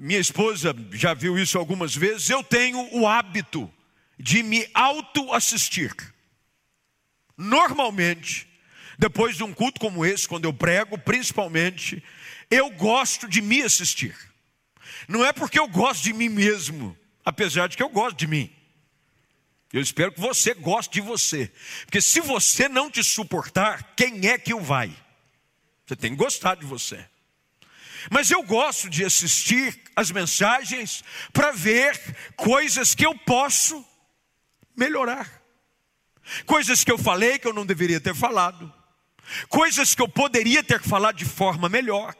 minha 0.00 0.18
esposa 0.18 0.74
já 0.92 1.14
viu 1.14 1.38
isso 1.38 1.58
algumas 1.58 1.94
vezes, 1.94 2.30
eu 2.30 2.42
tenho 2.42 2.88
o 2.96 3.06
hábito 3.06 3.72
de 4.18 4.42
me 4.42 4.68
auto-assistir. 4.72 5.94
Normalmente, 7.36 8.48
depois 8.98 9.36
de 9.36 9.44
um 9.44 9.52
culto 9.52 9.80
como 9.80 10.04
esse, 10.04 10.28
quando 10.28 10.44
eu 10.44 10.52
prego, 10.52 10.96
principalmente, 10.96 12.02
eu 12.50 12.70
gosto 12.70 13.28
de 13.28 13.42
me 13.42 13.62
assistir. 13.62 14.16
Não 15.08 15.24
é 15.24 15.32
porque 15.32 15.58
eu 15.58 15.68
gosto 15.68 16.04
de 16.04 16.12
mim 16.12 16.28
mesmo, 16.28 16.96
apesar 17.24 17.68
de 17.68 17.76
que 17.76 17.82
eu 17.82 17.88
gosto 17.88 18.16
de 18.16 18.26
mim. 18.26 18.50
Eu 19.72 19.80
espero 19.80 20.12
que 20.12 20.20
você 20.20 20.52
goste 20.54 20.92
de 20.92 21.00
você. 21.00 21.50
Porque 21.84 22.00
se 22.00 22.20
você 22.20 22.68
não 22.68 22.90
te 22.90 23.02
suportar, 23.02 23.94
quem 23.96 24.28
é 24.28 24.38
que 24.38 24.52
o 24.52 24.60
vai? 24.60 24.94
Você 25.86 25.96
tem 25.96 26.10
que 26.10 26.16
gostar 26.16 26.56
de 26.56 26.66
você. 26.66 27.04
Mas 28.10 28.30
eu 28.30 28.42
gosto 28.42 28.88
de 28.88 29.04
assistir 29.04 29.80
as 29.94 30.10
mensagens 30.10 31.04
para 31.32 31.52
ver 31.52 31.98
coisas 32.36 32.94
que 32.94 33.06
eu 33.06 33.14
posso 33.14 33.84
melhorar. 34.76 35.30
Coisas 36.46 36.84
que 36.84 36.90
eu 36.90 36.98
falei 36.98 37.38
que 37.38 37.46
eu 37.46 37.52
não 37.52 37.66
deveria 37.66 38.00
ter 38.00 38.14
falado. 38.14 38.72
Coisas 39.48 39.94
que 39.94 40.02
eu 40.02 40.08
poderia 40.08 40.62
ter 40.62 40.82
falado 40.82 41.16
de 41.16 41.24
forma 41.24 41.68
melhor 41.68 42.14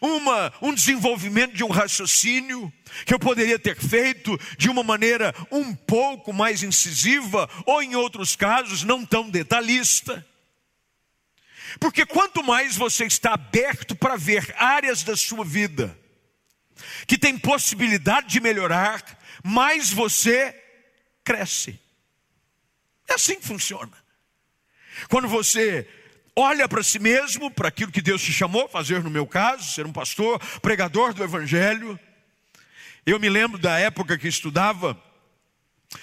uma, 0.00 0.52
um 0.60 0.74
desenvolvimento 0.74 1.54
de 1.54 1.64
um 1.64 1.68
raciocínio 1.68 2.72
que 3.04 3.14
eu 3.14 3.18
poderia 3.18 3.58
ter 3.58 3.76
feito 3.76 4.38
de 4.56 4.68
uma 4.68 4.82
maneira 4.82 5.34
um 5.50 5.74
pouco 5.74 6.32
mais 6.32 6.62
incisiva, 6.62 7.48
ou 7.64 7.82
em 7.82 7.94
outros 7.94 8.36
casos, 8.36 8.82
não 8.82 9.04
tão 9.04 9.28
detalhista. 9.28 10.24
Porque 11.78 12.06
quanto 12.06 12.42
mais 12.42 12.76
você 12.76 13.04
está 13.04 13.34
aberto 13.34 13.94
para 13.94 14.16
ver 14.16 14.54
áreas 14.58 15.02
da 15.02 15.16
sua 15.16 15.44
vida 15.44 15.96
que 17.06 17.18
tem 17.18 17.38
possibilidade 17.38 18.28
de 18.28 18.40
melhorar, 18.40 19.02
mais 19.42 19.92
você 19.92 20.54
cresce. 21.24 21.80
É 23.08 23.14
assim 23.14 23.36
que 23.36 23.46
funciona. 23.46 23.92
Quando 25.08 25.28
você 25.28 25.88
olha 26.34 26.68
para 26.68 26.82
si 26.82 26.98
mesmo, 26.98 27.50
para 27.50 27.68
aquilo 27.68 27.92
que 27.92 28.02
Deus 28.02 28.22
te 28.22 28.32
chamou 28.32 28.66
a 28.66 28.68
fazer, 28.68 29.02
no 29.02 29.10
meu 29.10 29.26
caso, 29.26 29.72
ser 29.72 29.86
um 29.86 29.92
pastor, 29.92 30.38
pregador 30.60 31.14
do 31.14 31.24
Evangelho. 31.24 31.98
Eu 33.04 33.18
me 33.18 33.28
lembro 33.28 33.58
da 33.58 33.78
época 33.78 34.18
que 34.18 34.28
estudava 34.28 35.00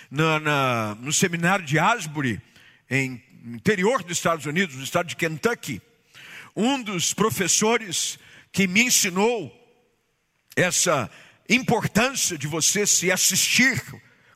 na, 0.09 0.39
na, 0.39 0.95
no 0.95 1.11
seminário 1.11 1.65
de 1.65 1.77
Asbury, 1.77 2.41
em 2.89 3.21
interior 3.43 4.03
dos 4.03 4.17
Estados 4.17 4.45
Unidos, 4.45 4.75
no 4.75 4.83
estado 4.83 5.07
de 5.07 5.15
Kentucky. 5.15 5.81
Um 6.55 6.81
dos 6.81 7.13
professores 7.13 8.17
que 8.51 8.67
me 8.67 8.83
ensinou 8.83 9.51
essa 10.55 11.09
importância 11.49 12.37
de 12.37 12.47
você 12.47 12.85
se 12.85 13.11
assistir, 13.11 13.81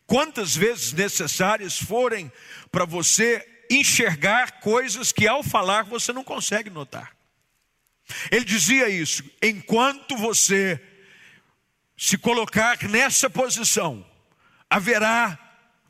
quantas 0.05 0.55
vezes 0.55 0.93
necessárias 0.93 1.77
forem 1.77 2.31
para 2.71 2.85
você 2.85 3.45
enxergar 3.69 4.59
coisas 4.59 5.11
que 5.11 5.27
ao 5.27 5.43
falar 5.43 5.83
você 5.83 6.11
não 6.11 6.23
consegue 6.23 6.69
notar. 6.69 7.15
Ele 8.31 8.45
dizia 8.45 8.89
isso: 8.89 9.23
enquanto 9.41 10.17
você 10.17 10.81
se 11.97 12.17
colocar 12.17 12.81
nessa 12.83 13.29
posição, 13.29 14.05
haverá 14.69 15.37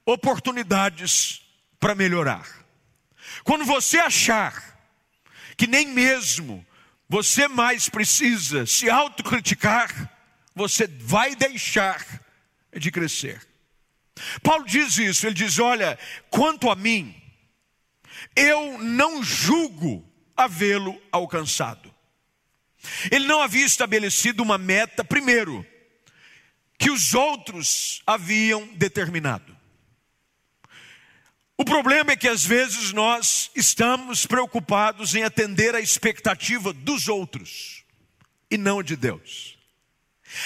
oportunidades 0.06 1.42
para 1.80 1.94
melhorar. 1.94 2.57
Quando 3.44 3.66
você 3.66 3.98
achar 3.98 4.78
que 5.56 5.68
nem 5.68 5.88
mesmo 5.88 6.66
você 7.10 7.48
mais 7.48 7.90
precisa 7.90 8.66
se 8.66 8.90
autocriticar, 8.90 10.12
você 10.54 10.88
vai 10.88 11.36
deixar 11.36 12.06
de 12.76 12.92
crescer. 12.92 13.46
Paulo 14.42 14.66
diz 14.66 14.98
isso, 14.98 15.26
ele 15.26 15.36
diz: 15.36 15.60
Olha, 15.60 15.98
quanto 16.30 16.70
a 16.70 16.76
mim, 16.76 17.16
eu 18.36 18.78
não 18.80 19.24
julgo 19.24 20.08
havê-lo 20.36 21.00
alcançado. 21.12 21.94
Ele 23.12 23.26
não 23.26 23.42
havia 23.42 23.66
estabelecido 23.66 24.44
uma 24.44 24.58
meta, 24.58 25.04
primeiro, 25.04 25.66
que 26.78 26.92
os 26.92 27.14
outros 27.14 28.02
haviam 28.06 28.68
determinado. 28.76 29.57
O 31.58 31.66
problema 31.66 32.12
é 32.12 32.16
que 32.16 32.28
às 32.28 32.46
vezes 32.46 32.94
nós 32.94 33.50
estamos 33.56 34.28
preocupados 34.28 35.16
em 35.16 35.24
atender 35.24 35.74
a 35.74 35.82
expectativa 35.82 36.72
dos 36.72 37.08
outros 37.08 37.84
e 38.50 38.58
não 38.58 38.84
de 38.84 38.96
Deus. 38.96 39.58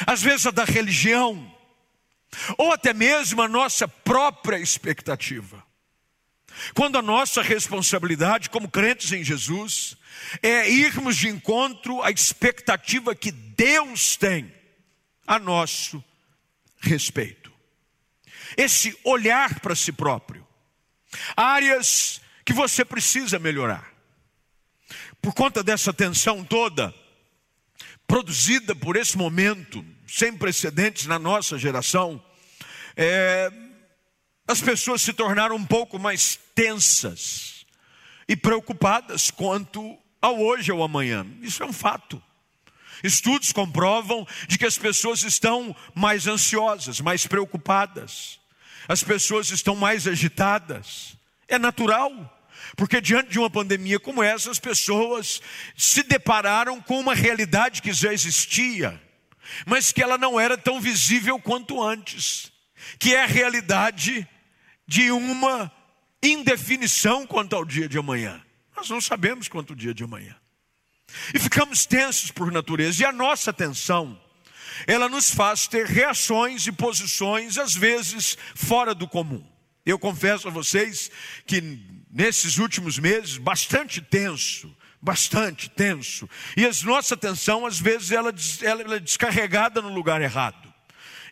Às 0.08 0.22
vezes 0.22 0.46
a 0.46 0.52
da 0.52 0.64
religião, 0.64 1.54
ou 2.58 2.72
até 2.72 2.94
mesmo 2.94 3.42
a 3.42 3.48
nossa 3.48 3.90
própria 3.90 4.58
expectativa. 4.58 5.62
Quando 6.74 6.98
a 6.98 7.02
nossa 7.02 7.42
responsabilidade 7.42 8.50
como 8.50 8.70
crentes 8.70 9.12
em 9.12 9.24
Jesus 9.24 9.98
é 10.42 10.70
irmos 10.70 11.18
de 11.18 11.28
encontro 11.28 12.02
à 12.02 12.12
expectativa 12.12 13.16
que 13.16 13.32
Deus 13.32 14.16
tem 14.16 14.54
a 15.28 15.38
nosso 15.40 16.04
respeito. 16.80 17.52
Esse 18.56 18.98
olhar 19.04 19.60
para 19.60 19.76
si 19.76 19.92
próprio. 19.92 20.41
Áreas 21.36 22.22
que 22.46 22.54
você 22.54 22.84
precisa 22.84 23.40
melhorar. 23.40 23.92
Por 25.22 25.34
conta 25.34 25.64
dessa 25.64 25.94
tensão 25.94 26.44
toda, 26.44 26.94
produzida 28.08 28.76
por 28.76 28.96
esse 28.96 29.18
momento 29.18 29.86
sem 30.08 30.36
precedentes 30.36 31.06
na 31.06 31.18
nossa 31.18 31.58
geração, 31.58 32.22
é, 32.98 33.50
as 34.48 34.60
pessoas 34.60 35.02
se 35.02 35.14
tornaram 35.14 35.56
um 35.56 35.66
pouco 35.66 35.98
mais 35.98 36.38
tensas 36.54 37.66
e 38.28 38.36
preocupadas 38.36 39.32
quanto 39.32 39.98
ao 40.22 40.38
hoje 40.40 40.72
ou 40.72 40.84
amanhã. 40.84 41.26
Isso 41.42 41.64
é 41.64 41.66
um 41.66 41.72
fato. 41.72 42.22
Estudos 43.04 43.54
comprovam 43.54 44.28
de 44.48 44.58
que 44.58 44.66
as 44.66 44.78
pessoas 44.78 45.24
estão 45.24 45.74
mais 45.96 46.28
ansiosas, 46.28 47.00
mais 47.00 47.26
preocupadas. 47.26 48.41
As 48.88 49.04
pessoas 49.04 49.52
estão 49.52 49.76
mais 49.76 50.08
agitadas. 50.08 51.16
É 51.48 51.58
natural. 51.60 52.38
Porque 52.76 53.02
diante 53.02 53.30
de 53.30 53.40
uma 53.40 53.50
pandemia 53.50 54.00
como 54.00 54.24
essa, 54.24 54.52
as 54.52 54.60
pessoas 54.60 55.42
se 55.76 56.04
depararam 56.04 56.82
com 56.82 57.00
uma 57.00 57.14
realidade 57.14 57.82
que 57.82 57.92
já 57.92 58.14
existia, 58.14 59.02
mas 59.66 59.92
que 59.92 60.02
ela 60.02 60.18
não 60.18 60.40
era 60.40 60.58
tão 60.58 60.80
visível 60.80 61.40
quanto 61.40 61.82
antes, 61.82 62.52
que 63.00 63.16
é 63.16 63.24
a 63.24 63.28
realidade 63.28 64.28
de 64.88 65.12
uma 65.12 65.72
indefinição 66.22 67.26
quanto 67.26 67.56
ao 67.56 67.66
dia 67.66 67.90
de 67.90 67.98
amanhã. 67.98 68.42
Nós 68.76 68.90
não 68.90 69.02
sabemos 69.02 69.48
quanto 69.48 69.74
o 69.74 69.76
dia 69.76 69.94
de 69.94 70.04
amanhã. 70.04 70.36
E 71.34 71.40
ficamos 71.40 71.86
tensos 71.86 72.32
por 72.32 72.52
natureza, 72.52 73.04
e 73.04 73.06
a 73.06 73.12
nossa 73.12 73.52
tensão, 73.52 74.20
ela 74.88 75.10
nos 75.10 75.32
faz 75.32 75.68
ter 75.68 75.86
reações 75.86 76.68
e 76.68 76.72
posições, 76.72 77.58
às 77.58 77.76
vezes, 77.76 78.38
fora 78.56 78.94
do 78.94 79.08
comum. 79.08 79.44
Eu 79.86 79.98
confesso 79.98 80.48
a 80.48 80.52
vocês 80.52 81.10
que 81.46 81.62
nesses 82.12 82.58
últimos 82.58 83.00
meses, 83.00 83.38
bastante 83.38 84.02
tenso, 84.02 84.76
bastante 85.02 85.70
tenso. 85.70 86.30
E 86.56 86.66
a 86.66 86.72
nossa 86.84 87.16
atenção, 87.16 87.66
às 87.66 87.80
vezes, 87.80 88.12
ela, 88.12 88.34
ela 88.62 88.96
é 88.96 89.00
descarregada 89.00 89.82
no 89.82 89.90
lugar 89.90 90.22
errado. 90.22 90.72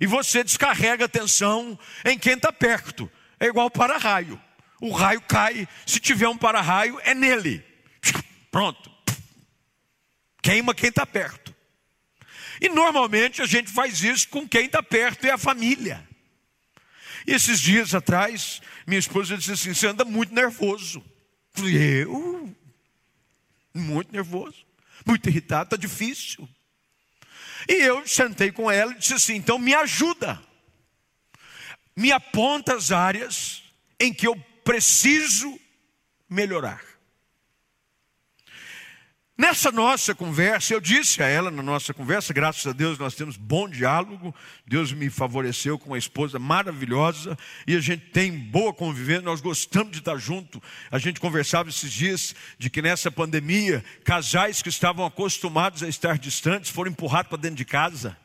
E 0.02 0.08
você 0.08 0.44
descarrega 0.44 1.04
a 1.04 1.08
atenção 1.08 1.78
em 2.06 2.18
quem 2.18 2.34
está 2.34 2.52
perto. 2.52 3.12
É 3.40 3.48
igual 3.48 3.70
para-raio. 3.70 4.42
O 4.82 4.92
raio 4.92 5.22
cai, 5.22 5.68
se 5.86 6.00
tiver 6.00 6.28
um 6.28 6.38
para-raio, 6.38 7.00
é 7.04 7.14
nele. 7.14 7.64
Pronto. 8.50 8.90
Queima 10.42 10.74
quem 10.74 10.90
está 10.90 11.06
perto. 11.06 11.39
E 12.62 12.70
normalmente 12.70 13.42
a 13.42 13.46
gente 13.46 13.72
faz 13.72 14.02
isso 14.02 14.28
com 14.30 14.48
quem 14.48 14.66
está 14.66 14.84
perto 14.84 15.26
e 15.26 15.30
a 15.30 15.38
família. 15.38 16.08
E 17.26 17.34
esses 17.34 17.60
dias 17.60 17.94
atrás, 17.94 18.62
minha 18.86 19.00
esposa 19.00 19.38
disse 19.38 19.52
assim: 19.52 19.74
Você 19.74 19.88
anda 19.88 20.04
muito 20.04 20.34
nervoso. 20.34 21.00
Eu 21.00 21.62
falei: 21.62 22.04
Eu? 22.04 22.56
Muito 23.74 24.12
nervoso, 24.12 24.66
muito 25.06 25.30
irritado, 25.30 25.66
está 25.66 25.78
difícil. 25.78 26.50
E 27.68 27.74
eu 27.74 28.06
sentei 28.08 28.52
com 28.52 28.70
ela 28.70 28.92
e 28.92 28.98
disse 28.98 29.14
assim: 29.14 29.36
Então 29.36 29.60
me 29.60 29.74
ajuda, 29.74 30.42
me 31.96 32.12
aponta 32.12 32.76
as 32.76 32.92
áreas 32.92 33.64
em 34.00 34.14
que 34.14 34.28
eu 34.28 34.36
preciso 34.64 35.60
melhorar. 36.30 36.89
Nessa 39.40 39.72
nossa 39.72 40.14
conversa, 40.14 40.74
eu 40.74 40.82
disse 40.82 41.24
a 41.24 41.26
ela 41.26 41.50
na 41.50 41.64
nossa 41.64 41.94
conversa, 41.94 42.34
graças 42.34 42.68
a 42.68 42.74
Deus 42.74 43.00
nós 43.00 43.16
temos 43.16 43.38
bom 43.38 43.70
diálogo, 43.70 44.36
Deus 44.68 44.92
me 44.92 45.10
favoreceu 45.10 45.80
com 45.80 45.92
uma 45.92 45.98
esposa 45.98 46.38
maravilhosa 46.38 47.38
e 47.66 47.74
a 47.74 47.80
gente 47.80 48.08
tem 48.08 48.38
boa 48.38 48.74
convivência, 48.74 49.22
nós 49.22 49.40
gostamos 49.40 49.94
de 49.94 50.00
estar 50.00 50.18
junto. 50.18 50.62
A 50.92 51.00
gente 51.00 51.22
conversava 51.22 51.70
esses 51.70 51.90
dias 51.90 52.36
de 52.58 52.70
que 52.70 52.82
nessa 52.82 53.10
pandemia, 53.10 53.82
casais 54.04 54.62
que 54.62 54.68
estavam 54.68 55.06
acostumados 55.06 55.84
a 55.84 55.88
estar 55.88 56.18
distantes 56.18 56.70
foram 56.70 56.92
empurrados 56.92 57.30
para 57.30 57.38
dentro 57.38 57.56
de 57.56 57.66
casa 57.66 58.18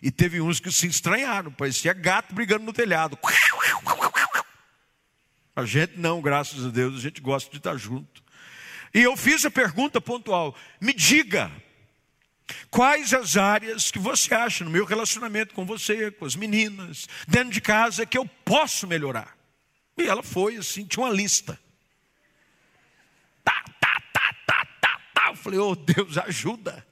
e 0.00 0.08
teve 0.08 0.40
uns 0.40 0.60
que 0.60 0.70
se 0.70 0.86
estranharam, 0.86 1.50
parecia 1.50 1.92
gato 1.92 2.32
brigando 2.32 2.64
no 2.64 2.72
telhado. 2.72 3.18
A 5.56 5.64
gente 5.64 5.98
não, 5.98 6.20
graças 6.20 6.64
a 6.64 6.68
Deus, 6.68 6.94
a 6.94 7.00
gente 7.00 7.20
gosta 7.20 7.50
de 7.50 7.56
estar 7.56 7.76
junto. 7.76 8.29
E 8.92 9.02
eu 9.02 9.16
fiz 9.16 9.44
a 9.44 9.50
pergunta 9.50 10.00
pontual: 10.00 10.56
me 10.80 10.92
diga, 10.92 11.50
quais 12.70 13.14
as 13.14 13.36
áreas 13.36 13.90
que 13.90 13.98
você 13.98 14.34
acha 14.34 14.64
no 14.64 14.70
meu 14.70 14.84
relacionamento 14.84 15.54
com 15.54 15.64
você, 15.64 16.10
com 16.10 16.24
as 16.24 16.34
meninas, 16.34 17.08
dentro 17.26 17.50
de 17.50 17.60
casa, 17.60 18.04
que 18.04 18.18
eu 18.18 18.26
posso 18.44 18.86
melhorar? 18.86 19.36
E 19.96 20.02
ela 20.02 20.22
foi 20.22 20.56
assim, 20.56 20.84
tinha 20.84 21.04
uma 21.04 21.12
lista. 21.12 21.58
Tá, 23.44 23.64
tá, 23.80 24.02
tá, 24.12 24.34
tá, 24.46 24.66
tá, 24.80 25.00
tá. 25.14 25.28
Eu 25.30 25.36
falei, 25.36 25.58
oh 25.58 25.76
Deus, 25.76 26.18
ajuda. 26.18 26.86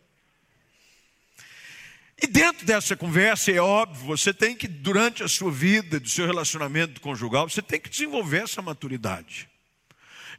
E 2.20 2.26
dentro 2.26 2.66
dessa 2.66 2.96
conversa, 2.96 3.52
é 3.52 3.60
óbvio, 3.60 4.04
você 4.04 4.34
tem 4.34 4.56
que, 4.56 4.66
durante 4.66 5.22
a 5.22 5.28
sua 5.28 5.52
vida, 5.52 6.00
do 6.00 6.08
seu 6.08 6.26
relacionamento 6.26 7.00
conjugal, 7.00 7.48
você 7.48 7.62
tem 7.62 7.80
que 7.80 7.88
desenvolver 7.88 8.42
essa 8.42 8.60
maturidade 8.60 9.48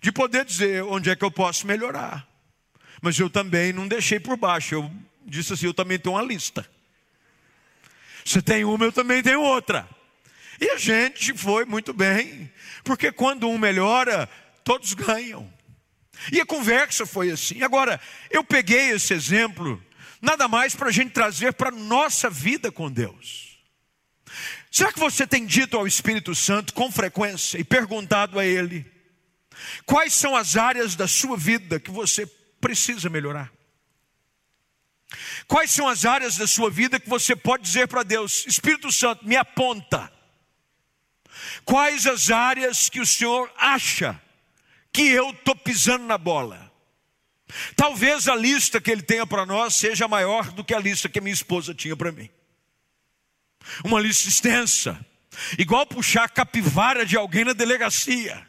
de 0.02 0.12
poder 0.12 0.46
dizer 0.46 0.84
onde 0.84 1.10
é 1.10 1.16
que 1.16 1.24
eu 1.24 1.32
posso 1.32 1.66
melhorar. 1.68 2.28
Mas 3.02 3.18
eu 3.18 3.30
também 3.30 3.72
não 3.74 3.88
deixei 3.88 4.20
por 4.20 4.38
baixo, 4.38 4.76
eu 4.76 4.92
disse 5.26 5.54
assim: 5.54 5.66
eu 5.66 5.74
também 5.74 5.98
tenho 5.98 6.16
uma 6.16 6.22
lista. 6.22 6.70
Você 8.26 8.42
tem 8.42 8.64
uma, 8.66 8.86
eu 8.86 8.92
também 8.92 9.24
tenho 9.24 9.42
outra. 9.42 9.88
E 10.60 10.70
a 10.70 10.78
gente 10.78 11.34
foi 11.34 11.64
muito 11.66 11.94
bem, 11.94 12.52
porque 12.84 13.12
quando 13.12 13.50
um 13.50 13.58
melhora, 13.58 14.30
todos 14.64 14.94
ganham. 14.94 15.52
E 16.32 16.42
a 16.42 16.46
conversa 16.46 17.06
foi 17.06 17.32
assim. 17.32 17.64
Agora, 17.64 18.00
eu 18.30 18.44
peguei 18.44 18.92
esse 18.92 19.14
exemplo, 19.14 19.82
nada 20.22 20.48
mais 20.48 20.76
para 20.76 20.90
a 20.90 20.92
gente 20.92 21.12
trazer 21.12 21.54
para 21.54 21.70
a 21.70 21.72
nossa 21.72 22.30
vida 22.30 22.72
com 22.72 22.92
Deus. 22.92 23.58
Será 24.70 24.92
que 24.92 25.00
você 25.00 25.26
tem 25.26 25.46
dito 25.46 25.78
ao 25.78 25.88
Espírito 25.88 26.36
Santo 26.36 26.74
com 26.74 26.92
frequência 26.92 27.58
e 27.58 27.64
perguntado 27.64 28.38
a 28.38 28.46
Ele: 28.46 28.86
Quais 29.86 30.14
são 30.14 30.36
as 30.36 30.56
áreas 30.56 30.96
da 30.96 31.08
sua 31.08 31.38
vida 31.38 31.80
que 31.80 31.92
você 31.92 32.26
precisa 32.60 33.10
melhorar? 33.10 33.52
Quais 35.48 35.72
são 35.72 35.88
as 35.88 36.06
áreas 36.06 36.38
da 36.38 36.46
sua 36.46 36.70
vida 36.70 37.00
que 37.00 37.10
você 37.10 37.36
pode 37.36 37.64
dizer 37.64 37.88
para 37.88 38.04
Deus: 38.04 38.46
Espírito 38.46 38.92
Santo, 38.92 39.28
me 39.28 39.36
aponta. 39.36 40.12
Quais 41.66 42.06
as 42.06 42.30
áreas 42.30 42.90
que 42.90 43.00
o 43.00 43.06
Senhor 43.06 43.52
acha 43.58 44.20
que 44.92 45.10
eu 45.10 45.32
estou 45.32 45.56
pisando 45.56 46.06
na 46.06 46.18
bola? 46.18 46.72
Talvez 47.76 48.28
a 48.28 48.36
lista 48.36 48.80
que 48.80 48.92
ele 48.92 49.02
tenha 49.02 49.26
para 49.26 49.46
nós 49.46 49.76
seja 49.76 50.08
maior 50.08 50.52
do 50.52 50.64
que 50.64 50.74
a 50.74 50.80
lista 50.80 51.10
que 51.10 51.20
minha 51.20 51.34
esposa 51.34 51.74
tinha 51.74 51.98
para 51.98 52.12
mim. 52.12 52.30
Uma 53.84 54.00
lista 54.00 54.28
extensa, 54.28 55.04
igual 55.58 55.86
puxar 55.88 56.26
a 56.26 56.30
capivara 56.30 57.06
de 57.06 57.18
alguém 57.18 57.44
na 57.44 57.54
delegacia 57.54 58.49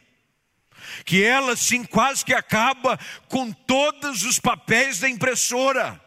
que 1.05 1.23
ela 1.23 1.55
sim 1.55 1.83
quase 1.83 2.23
que 2.23 2.33
acaba 2.33 2.99
com 3.27 3.51
todos 3.51 4.23
os 4.23 4.39
papéis 4.39 4.99
da 4.99 5.09
impressora. 5.09 5.99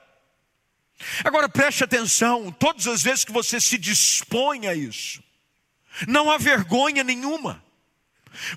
Agora 1.24 1.48
preste 1.48 1.84
atenção, 1.84 2.52
todas 2.52 2.86
as 2.86 3.02
vezes 3.02 3.24
que 3.24 3.32
você 3.32 3.60
se 3.60 3.76
dispõe 3.76 4.66
a 4.66 4.74
isso, 4.74 5.22
não 6.06 6.30
há 6.30 6.38
vergonha 6.38 7.04
nenhuma. 7.04 7.62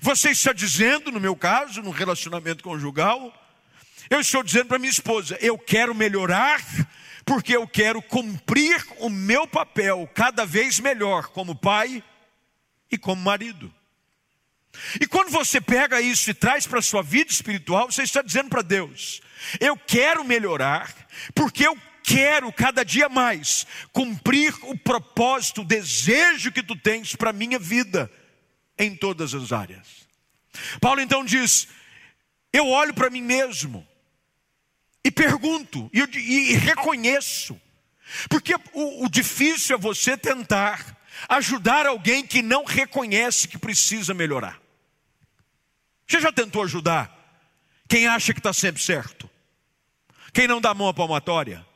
Você 0.00 0.30
está 0.30 0.52
dizendo, 0.52 1.12
no 1.12 1.20
meu 1.20 1.36
caso, 1.36 1.82
no 1.82 1.90
relacionamento 1.90 2.64
conjugal, 2.64 3.32
eu 4.10 4.20
estou 4.20 4.42
dizendo 4.42 4.66
para 4.66 4.78
minha 4.78 4.90
esposa, 4.90 5.36
eu 5.40 5.58
quero 5.58 5.94
melhorar, 5.94 6.60
porque 7.24 7.54
eu 7.54 7.66
quero 7.68 8.00
cumprir 8.00 8.84
o 8.98 9.10
meu 9.10 9.46
papel 9.46 10.08
cada 10.14 10.46
vez 10.46 10.80
melhor 10.80 11.28
como 11.28 11.54
pai 11.54 12.02
e 12.90 12.96
como 12.96 13.22
marido. 13.22 13.72
E 15.00 15.06
quando 15.06 15.30
você 15.30 15.60
pega 15.60 16.00
isso 16.00 16.30
e 16.30 16.34
traz 16.34 16.66
para 16.66 16.78
a 16.78 16.82
sua 16.82 17.02
vida 17.02 17.30
espiritual, 17.30 17.90
você 17.90 18.02
está 18.02 18.22
dizendo 18.22 18.48
para 18.48 18.62
Deus: 18.62 19.20
eu 19.60 19.76
quero 19.76 20.24
melhorar, 20.24 20.94
porque 21.34 21.66
eu 21.66 21.76
quero 22.02 22.52
cada 22.52 22.84
dia 22.84 23.08
mais 23.08 23.66
cumprir 23.92 24.54
o 24.62 24.76
propósito, 24.78 25.60
o 25.60 25.64
desejo 25.64 26.52
que 26.52 26.62
tu 26.62 26.74
tens 26.74 27.14
para 27.14 27.30
a 27.30 27.34
minha 27.34 27.58
vida 27.58 28.10
em 28.78 28.96
todas 28.96 29.34
as 29.34 29.52
áreas. 29.52 29.86
Paulo 30.80 31.00
então 31.00 31.24
diz: 31.24 31.68
eu 32.52 32.66
olho 32.68 32.94
para 32.94 33.10
mim 33.10 33.22
mesmo 33.22 33.86
e 35.04 35.10
pergunto, 35.10 35.90
e, 35.92 36.00
e 36.00 36.54
reconheço, 36.54 37.60
porque 38.28 38.54
o, 38.72 39.04
o 39.04 39.08
difícil 39.08 39.76
é 39.76 39.78
você 39.78 40.16
tentar 40.16 40.96
ajudar 41.28 41.86
alguém 41.86 42.26
que 42.26 42.42
não 42.42 42.64
reconhece 42.64 43.48
que 43.48 43.58
precisa 43.58 44.14
melhorar. 44.14 44.60
Você 46.08 46.20
já 46.20 46.32
tentou 46.32 46.62
ajudar 46.62 47.18
quem 47.88 48.06
acha 48.06 48.34
que 48.34 48.40
está 48.40 48.52
sempre 48.52 48.82
certo? 48.82 49.28
Quem 50.32 50.46
não 50.46 50.60
dá 50.60 50.74
mão 50.74 50.88
à 50.88 50.94
palmatória? 50.94 51.66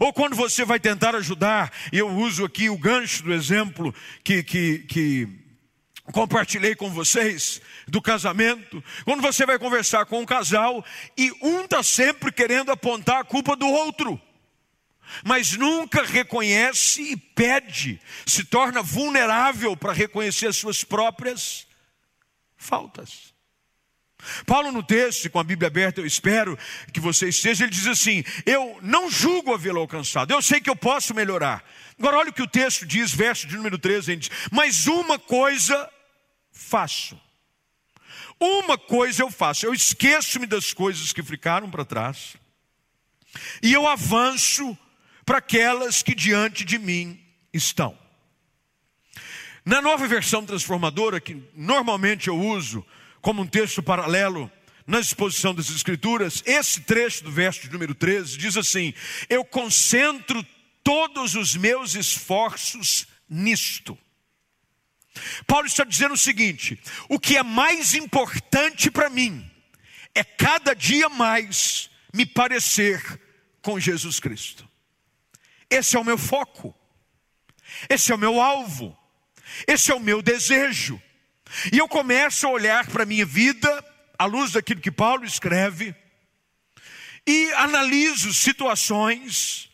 Ou 0.00 0.12
quando 0.12 0.34
você 0.34 0.64
vai 0.64 0.80
tentar 0.80 1.14
ajudar, 1.14 1.72
e 1.92 1.98
eu 1.98 2.08
uso 2.08 2.44
aqui 2.44 2.68
o 2.68 2.76
gancho 2.76 3.22
do 3.22 3.32
exemplo 3.32 3.94
que, 4.24 4.42
que, 4.42 4.78
que 4.80 5.28
compartilhei 6.12 6.74
com 6.74 6.90
vocês 6.90 7.62
do 7.86 8.02
casamento, 8.02 8.82
quando 9.04 9.22
você 9.22 9.46
vai 9.46 9.56
conversar 9.58 10.04
com 10.06 10.20
um 10.20 10.26
casal 10.26 10.84
e 11.16 11.30
um 11.40 11.62
está 11.62 11.80
sempre 11.82 12.32
querendo 12.32 12.72
apontar 12.72 13.20
a 13.20 13.24
culpa 13.24 13.54
do 13.54 13.68
outro, 13.68 14.20
mas 15.24 15.52
nunca 15.52 16.02
reconhece 16.02 17.12
e 17.12 17.16
pede, 17.16 18.00
se 18.26 18.44
torna 18.44 18.82
vulnerável 18.82 19.76
para 19.76 19.92
reconhecer 19.92 20.48
as 20.48 20.56
suas 20.56 20.82
próprias 20.82 21.67
faltas. 22.58 23.32
Paulo, 24.44 24.72
no 24.72 24.82
texto, 24.82 25.30
com 25.30 25.38
a 25.38 25.44
Bíblia 25.44 25.68
aberta, 25.68 26.00
eu 26.00 26.06
espero 26.06 26.58
que 26.92 26.98
você 26.98 27.28
esteja, 27.28 27.64
ele 27.64 27.72
diz 27.72 27.86
assim: 27.86 28.24
Eu 28.44 28.78
não 28.82 29.08
julgo 29.08 29.54
havê-lo 29.54 29.78
alcançado, 29.78 30.32
eu 30.32 30.42
sei 30.42 30.60
que 30.60 30.68
eu 30.68 30.76
posso 30.76 31.14
melhorar. 31.14 31.64
Agora, 31.96 32.18
olha 32.18 32.30
o 32.30 32.32
que 32.32 32.42
o 32.42 32.48
texto 32.48 32.84
diz, 32.84 33.12
verso 33.12 33.46
de 33.46 33.56
número 33.56 33.78
13: 33.78 34.12
ele 34.12 34.20
diz, 34.22 34.30
Mas 34.50 34.86
uma 34.88 35.18
coisa 35.18 35.88
faço. 36.50 37.18
Uma 38.40 38.76
coisa 38.76 39.22
eu 39.22 39.30
faço, 39.30 39.66
eu 39.66 39.74
esqueço-me 39.74 40.46
das 40.46 40.72
coisas 40.72 41.12
que 41.12 41.22
ficaram 41.22 41.70
para 41.70 41.84
trás, 41.84 42.36
e 43.62 43.72
eu 43.72 43.86
avanço 43.86 44.78
para 45.24 45.38
aquelas 45.38 46.02
que 46.02 46.14
diante 46.14 46.64
de 46.64 46.78
mim 46.78 47.20
estão. 47.52 47.98
Na 49.68 49.82
nova 49.82 50.08
versão 50.08 50.46
transformadora, 50.46 51.20
que 51.20 51.42
normalmente 51.54 52.28
eu 52.28 52.40
uso 52.40 52.82
como 53.20 53.42
um 53.42 53.46
texto 53.46 53.82
paralelo 53.82 54.50
na 54.86 54.98
exposição 54.98 55.54
das 55.54 55.68
Escrituras, 55.68 56.42
esse 56.46 56.80
trecho 56.80 57.22
do 57.22 57.30
verso 57.30 57.60
de 57.60 57.70
número 57.70 57.94
13 57.94 58.38
diz 58.38 58.56
assim: 58.56 58.94
Eu 59.28 59.44
concentro 59.44 60.42
todos 60.82 61.34
os 61.34 61.54
meus 61.54 61.94
esforços 61.94 63.06
nisto. 63.28 63.98
Paulo 65.46 65.66
está 65.66 65.84
dizendo 65.84 66.14
o 66.14 66.16
seguinte: 66.18 66.80
o 67.06 67.20
que 67.20 67.36
é 67.36 67.42
mais 67.42 67.92
importante 67.92 68.90
para 68.90 69.10
mim 69.10 69.50
é 70.14 70.24
cada 70.24 70.72
dia 70.72 71.10
mais 71.10 71.90
me 72.14 72.24
parecer 72.24 73.20
com 73.60 73.78
Jesus 73.78 74.18
Cristo. 74.18 74.66
Esse 75.68 75.94
é 75.94 75.98
o 75.98 76.04
meu 76.04 76.16
foco, 76.16 76.74
esse 77.86 78.10
é 78.10 78.14
o 78.14 78.18
meu 78.18 78.40
alvo, 78.40 78.97
esse 79.66 79.90
é 79.90 79.94
o 79.94 80.00
meu 80.00 80.22
desejo. 80.22 81.00
E 81.72 81.78
eu 81.78 81.88
começo 81.88 82.46
a 82.46 82.50
olhar 82.50 82.86
para 82.86 83.02
a 83.02 83.06
minha 83.06 83.24
vida, 83.24 83.84
à 84.18 84.24
luz 84.24 84.52
daquilo 84.52 84.80
que 84.80 84.90
Paulo 84.90 85.24
escreve, 85.24 85.94
e 87.26 87.52
analiso 87.54 88.32
situações 88.32 89.70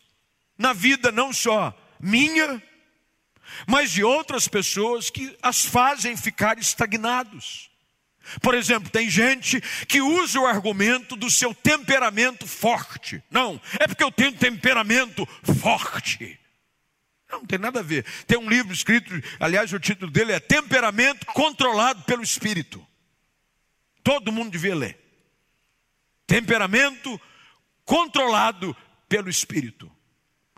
na 0.57 0.73
vida 0.73 1.11
não 1.11 1.31
só 1.31 1.75
minha, 1.99 2.61
mas 3.67 3.91
de 3.91 4.03
outras 4.03 4.47
pessoas 4.47 5.09
que 5.09 5.35
as 5.41 5.65
fazem 5.65 6.17
ficar 6.17 6.57
estagnados. 6.57 7.69
Por 8.41 8.55
exemplo, 8.55 8.89
tem 8.89 9.09
gente 9.09 9.61
que 9.87 10.01
usa 10.01 10.39
o 10.39 10.47
argumento 10.47 11.15
do 11.15 11.29
seu 11.29 11.53
temperamento 11.53 12.47
forte. 12.47 13.23
Não, 13.29 13.61
é 13.79 13.87
porque 13.87 14.03
eu 14.03 14.11
tenho 14.11 14.33
temperamento 14.33 15.27
forte. 15.61 16.39
Não, 17.35 17.39
não 17.39 17.45
tem 17.45 17.59
nada 17.59 17.79
a 17.79 17.83
ver. 17.83 18.05
Tem 18.25 18.37
um 18.37 18.49
livro 18.49 18.73
escrito, 18.73 19.11
aliás, 19.39 19.73
o 19.73 19.79
título 19.79 20.11
dele 20.11 20.31
é 20.31 20.39
Temperamento 20.39 21.25
Controlado 21.27 22.03
pelo 22.03 22.23
Espírito. 22.23 22.85
Todo 24.03 24.31
mundo 24.31 24.51
devia 24.51 24.75
ler. 24.75 24.99
Temperamento 26.27 27.19
controlado 27.83 28.75
pelo 29.07 29.29
Espírito. 29.29 29.91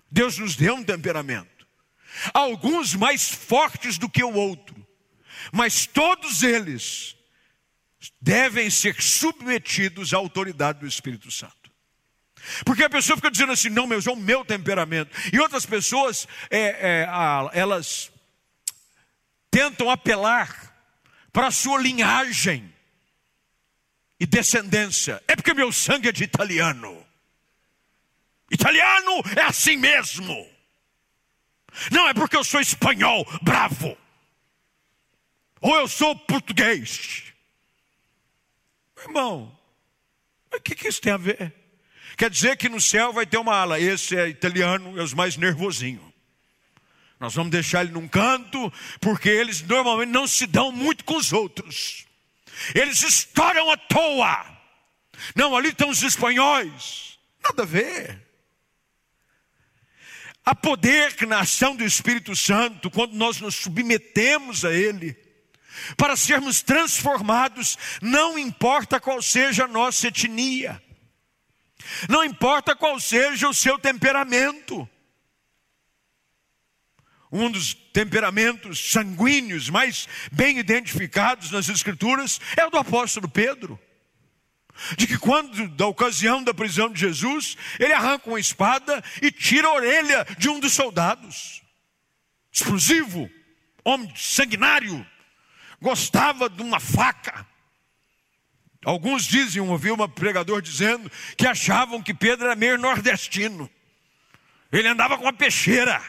Deus 0.09 0.37
nos 0.37 0.55
deu 0.55 0.75
um 0.75 0.83
temperamento. 0.83 1.67
Alguns 2.33 2.95
mais 2.95 3.29
fortes 3.29 3.97
do 3.97 4.09
que 4.09 4.23
o 4.23 4.33
outro, 4.33 4.75
mas 5.51 5.85
todos 5.85 6.41
eles 6.41 7.15
devem 8.21 8.69
ser 8.69 9.01
submetidos 9.01 10.13
à 10.13 10.17
autoridade 10.17 10.79
do 10.79 10.87
Espírito 10.87 11.29
Santo. 11.29 11.56
Porque 12.65 12.83
a 12.83 12.89
pessoa 12.89 13.17
fica 13.17 13.31
dizendo 13.31 13.51
assim, 13.51 13.69
não, 13.69 13.87
meu, 13.87 13.99
é 13.99 14.11
o 14.11 14.15
meu 14.15 14.45
temperamento. 14.45 15.15
E 15.31 15.39
outras 15.39 15.65
pessoas, 15.65 16.27
é, 16.49 17.05
é, 17.05 17.09
elas 17.53 18.11
tentam 19.49 19.89
apelar 19.89 20.75
para 21.31 21.47
a 21.47 21.51
sua 21.51 21.79
linhagem 21.79 22.73
e 24.19 24.25
descendência. 24.25 25.23
É 25.27 25.35
porque 25.35 25.53
meu 25.53 25.71
sangue 25.71 26.09
é 26.09 26.11
de 26.11 26.23
italiano. 26.23 27.05
Italiano 28.49 29.21
é 29.35 29.41
assim 29.41 29.77
mesmo. 29.77 30.47
Não 31.91 32.07
é 32.07 32.13
porque 32.13 32.35
eu 32.35 32.43
sou 32.43 32.59
espanhol, 32.59 33.25
bravo. 33.41 33.97
Ou 35.61 35.75
eu 35.75 35.87
sou 35.87 36.15
português. 36.15 37.33
Irmão, 38.97 39.57
o 40.53 40.61
que, 40.61 40.75
que 40.75 40.87
isso 40.87 41.01
tem 41.01 41.13
a 41.13 41.17
ver? 41.17 41.53
Quer 42.17 42.31
dizer 42.31 42.57
que 42.57 42.67
no 42.67 42.81
céu 42.81 43.13
vai 43.13 43.27
ter 43.27 43.37
uma 43.37 43.55
ala. 43.55 43.79
Esse 43.79 44.17
é 44.17 44.27
italiano, 44.27 44.99
é 44.99 45.03
os 45.03 45.13
mais 45.13 45.37
nervosinho. 45.37 46.11
Nós 47.19 47.35
vamos 47.35 47.51
deixar 47.51 47.83
ele 47.83 47.93
num 47.93 48.07
canto, 48.07 48.73
porque 48.99 49.29
eles 49.29 49.61
normalmente 49.61 50.09
não 50.09 50.25
se 50.25 50.47
dão 50.47 50.71
muito 50.71 51.05
com 51.05 51.15
os 51.15 51.31
outros. 51.31 52.07
Eles 52.73 53.03
estouram 53.03 53.69
à 53.69 53.77
toa. 53.77 54.45
Não, 55.35 55.55
ali 55.55 55.69
estão 55.69 55.89
os 55.89 56.01
espanhóis. 56.01 57.19
Nada 57.43 57.61
a 57.61 57.65
ver. 57.65 58.27
Há 60.43 60.55
poder 60.55 61.15
na 61.27 61.41
ação 61.41 61.75
do 61.75 61.83
Espírito 61.83 62.35
Santo 62.35 62.89
quando 62.89 63.13
nós 63.13 63.39
nos 63.39 63.55
submetemos 63.55 64.65
a 64.65 64.73
Ele 64.73 65.15
para 65.95 66.15
sermos 66.15 66.63
transformados, 66.63 67.77
não 68.01 68.39
importa 68.39 68.99
qual 68.99 69.21
seja 69.21 69.65
a 69.65 69.67
nossa 69.67 70.07
etnia. 70.07 70.81
Não 72.09 72.23
importa 72.23 72.75
qual 72.75 72.99
seja 72.99 73.47
o 73.47 73.53
seu 73.53 73.77
temperamento. 73.79 74.87
Um 77.31 77.51
dos 77.51 77.73
temperamentos 77.73 78.91
sanguíneos 78.91 79.69
mais 79.69 80.07
bem 80.31 80.59
identificados 80.59 81.51
nas 81.51 81.67
Escrituras 81.67 82.39
é 82.55 82.65
o 82.65 82.69
do 82.69 82.77
apóstolo 82.77 83.27
Pedro. 83.27 83.79
De 84.95 85.07
que 85.07 85.17
quando, 85.17 85.67
da 85.69 85.87
ocasião 85.87 86.43
da 86.43 86.53
prisão 86.53 86.89
de 86.91 86.99
Jesus, 86.99 87.57
ele 87.79 87.93
arranca 87.93 88.29
uma 88.29 88.39
espada 88.39 89.03
e 89.21 89.31
tira 89.31 89.67
a 89.67 89.73
orelha 89.73 90.25
de 90.37 90.49
um 90.49 90.59
dos 90.59 90.73
soldados. 90.73 91.63
Explosivo, 92.51 93.29
homem 93.83 94.11
sanguinário, 94.15 95.05
gostava 95.81 96.49
de 96.49 96.61
uma 96.61 96.79
faca. 96.79 97.45
Alguns 98.85 99.25
diziam, 99.25 99.69
ouvi 99.69 99.91
um 99.91 100.09
pregador 100.09 100.61
dizendo, 100.61 101.11
que 101.35 101.47
achavam 101.47 102.01
que 102.01 102.13
Pedro 102.13 102.45
era 102.45 102.55
meio 102.55 102.77
nordestino. 102.77 103.69
Ele 104.71 104.87
andava 104.87 105.17
com 105.17 105.27
a 105.27 105.33
peixeira. 105.33 106.01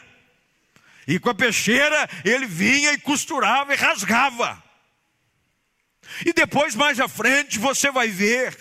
E 1.07 1.19
com 1.19 1.29
a 1.29 1.35
peixeira 1.35 2.09
ele 2.23 2.45
vinha 2.45 2.93
e 2.93 2.99
costurava 2.99 3.73
e 3.73 3.77
rasgava. 3.77 4.63
E 6.25 6.33
depois, 6.33 6.75
mais 6.75 6.99
à 6.99 7.07
frente, 7.07 7.59
você 7.59 7.91
vai 7.91 8.07
ver 8.07 8.55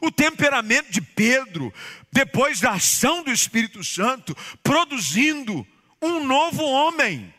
o 0.00 0.10
temperamento 0.10 0.90
de 0.90 1.00
Pedro, 1.00 1.72
depois 2.12 2.60
da 2.60 2.72
ação 2.72 3.22
do 3.22 3.32
Espírito 3.32 3.82
Santo, 3.82 4.36
produzindo 4.62 5.66
um 6.00 6.24
novo 6.24 6.62
homem. 6.62 7.32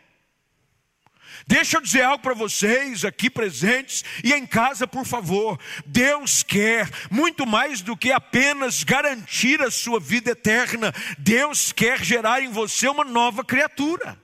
Deixa 1.48 1.78
eu 1.78 1.82
dizer 1.82 2.02
algo 2.02 2.22
para 2.22 2.34
vocês 2.34 3.06
aqui 3.06 3.30
presentes 3.30 4.04
e 4.22 4.34
em 4.34 4.46
casa, 4.46 4.86
por 4.86 5.06
favor. 5.06 5.58
Deus 5.86 6.44
quer 6.44 6.90
muito 7.10 7.48
mais 7.48 7.80
do 7.80 7.96
que 7.96 8.12
apenas 8.12 8.84
garantir 8.84 9.62
a 9.62 9.72
sua 9.72 9.98
vida 9.98 10.32
eterna. 10.32 10.94
Deus 11.18 11.72
quer 11.72 12.04
gerar 12.04 12.42
em 12.42 12.52
você 12.52 12.90
uma 12.90 13.06
nova 13.06 13.46
criatura. 13.46 14.22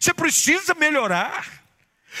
Você 0.00 0.12
precisa 0.12 0.74
melhorar. 0.74 1.46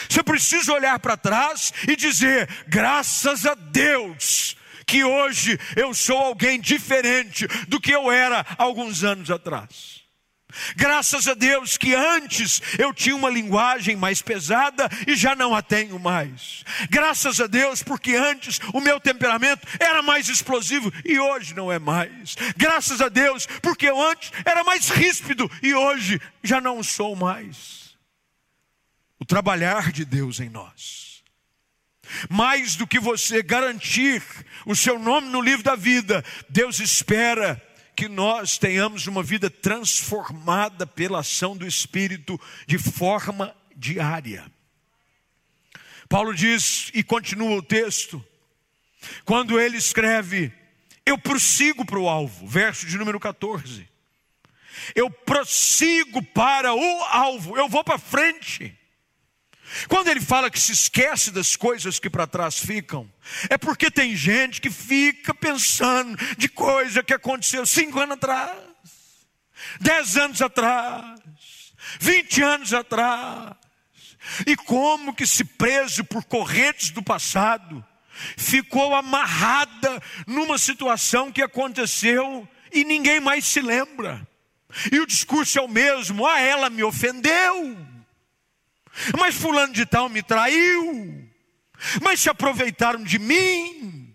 Você 0.08 0.22
precisa 0.22 0.72
olhar 0.72 1.00
para 1.00 1.16
trás 1.16 1.72
e 1.88 1.96
dizer: 1.96 2.48
graças 2.68 3.44
a 3.44 3.54
Deus, 3.54 4.56
que 4.86 5.02
hoje 5.02 5.58
eu 5.74 5.92
sou 5.92 6.18
alguém 6.18 6.60
diferente 6.60 7.48
do 7.66 7.80
que 7.80 7.90
eu 7.90 8.12
era 8.12 8.46
alguns 8.58 9.02
anos 9.02 9.28
atrás. 9.28 10.03
Graças 10.76 11.26
a 11.28 11.34
Deus 11.34 11.76
que 11.76 11.94
antes 11.94 12.60
eu 12.78 12.92
tinha 12.92 13.16
uma 13.16 13.30
linguagem 13.30 13.96
mais 13.96 14.22
pesada 14.22 14.88
e 15.06 15.16
já 15.16 15.34
não 15.34 15.54
a 15.54 15.62
tenho 15.62 15.98
mais. 15.98 16.64
Graças 16.90 17.40
a 17.40 17.46
Deus 17.46 17.82
porque 17.82 18.14
antes 18.14 18.60
o 18.72 18.80
meu 18.80 19.00
temperamento 19.00 19.66
era 19.78 20.02
mais 20.02 20.28
explosivo 20.28 20.92
e 21.04 21.18
hoje 21.18 21.54
não 21.54 21.70
é 21.70 21.78
mais. 21.78 22.36
Graças 22.56 23.00
a 23.00 23.08
Deus 23.08 23.46
porque 23.62 23.88
eu 23.88 24.00
antes 24.00 24.32
era 24.44 24.64
mais 24.64 24.88
ríspido 24.88 25.50
e 25.62 25.74
hoje 25.74 26.20
já 26.42 26.60
não 26.60 26.82
sou 26.82 27.14
mais. 27.16 27.84
o 29.18 29.24
trabalhar 29.24 29.90
de 29.90 30.04
Deus 30.04 30.40
em 30.40 30.50
nós. 30.50 31.22
Mais 32.28 32.76
do 32.76 32.86
que 32.86 32.98
você 32.98 33.42
garantir 33.42 34.22
o 34.66 34.76
seu 34.76 34.98
nome 34.98 35.28
no 35.28 35.40
livro 35.40 35.62
da 35.62 35.74
vida, 35.74 36.24
Deus 36.48 36.78
espera 36.78 37.60
que 37.96 38.08
nós 38.08 38.58
tenhamos 38.58 39.06
uma 39.06 39.22
vida 39.22 39.48
transformada 39.48 40.86
pela 40.86 41.20
ação 41.20 41.56
do 41.56 41.66
Espírito 41.66 42.40
de 42.66 42.78
forma 42.78 43.54
diária. 43.76 44.50
Paulo 46.08 46.34
diz, 46.34 46.90
e 46.94 47.02
continua 47.02 47.56
o 47.56 47.62
texto, 47.62 48.24
quando 49.24 49.58
ele 49.60 49.76
escreve, 49.76 50.52
eu 51.04 51.18
prossigo 51.18 51.84
para 51.84 51.98
o 51.98 52.08
alvo, 52.08 52.46
verso 52.46 52.86
de 52.86 52.96
número 52.96 53.20
14. 53.20 53.88
Eu 54.94 55.10
prossigo 55.10 56.22
para 56.22 56.74
o 56.74 57.02
alvo, 57.04 57.56
eu 57.56 57.68
vou 57.68 57.84
para 57.84 57.98
frente. 57.98 58.76
Quando 59.88 60.08
ele 60.08 60.20
fala 60.20 60.50
que 60.50 60.60
se 60.60 60.72
esquece 60.72 61.30
das 61.30 61.56
coisas 61.56 61.98
que 61.98 62.10
para 62.10 62.26
trás 62.26 62.58
ficam, 62.58 63.10
é 63.48 63.56
porque 63.56 63.90
tem 63.90 64.14
gente 64.14 64.60
que 64.60 64.70
fica 64.70 65.34
pensando 65.34 66.16
de 66.36 66.48
coisa 66.48 67.02
que 67.02 67.14
aconteceu 67.14 67.64
cinco 67.64 67.98
anos 67.98 68.14
atrás, 68.14 68.56
dez 69.80 70.16
anos 70.16 70.42
atrás, 70.42 71.20
vinte 71.98 72.42
anos 72.42 72.72
atrás, 72.72 73.54
e 74.46 74.56
como 74.56 75.14
que 75.14 75.26
se 75.26 75.44
preso 75.44 76.04
por 76.04 76.24
correntes 76.24 76.90
do 76.90 77.02
passado, 77.02 77.84
ficou 78.36 78.94
amarrada 78.94 80.02
numa 80.26 80.58
situação 80.58 81.32
que 81.32 81.42
aconteceu 81.42 82.48
e 82.72 82.84
ninguém 82.84 83.20
mais 83.20 83.44
se 83.44 83.60
lembra. 83.60 84.26
E 84.90 84.98
o 84.98 85.06
discurso 85.06 85.58
é 85.58 85.62
o 85.62 85.68
mesmo: 85.68 86.26
ah, 86.26 86.40
ela 86.40 86.70
me 86.70 86.82
ofendeu, 86.82 87.76
mas 89.18 89.34
Fulano 89.34 89.72
de 89.72 89.86
Tal 89.86 90.08
me 90.08 90.22
traiu, 90.22 91.28
mas 92.02 92.20
se 92.20 92.28
aproveitaram 92.28 93.02
de 93.02 93.18
mim. 93.18 94.14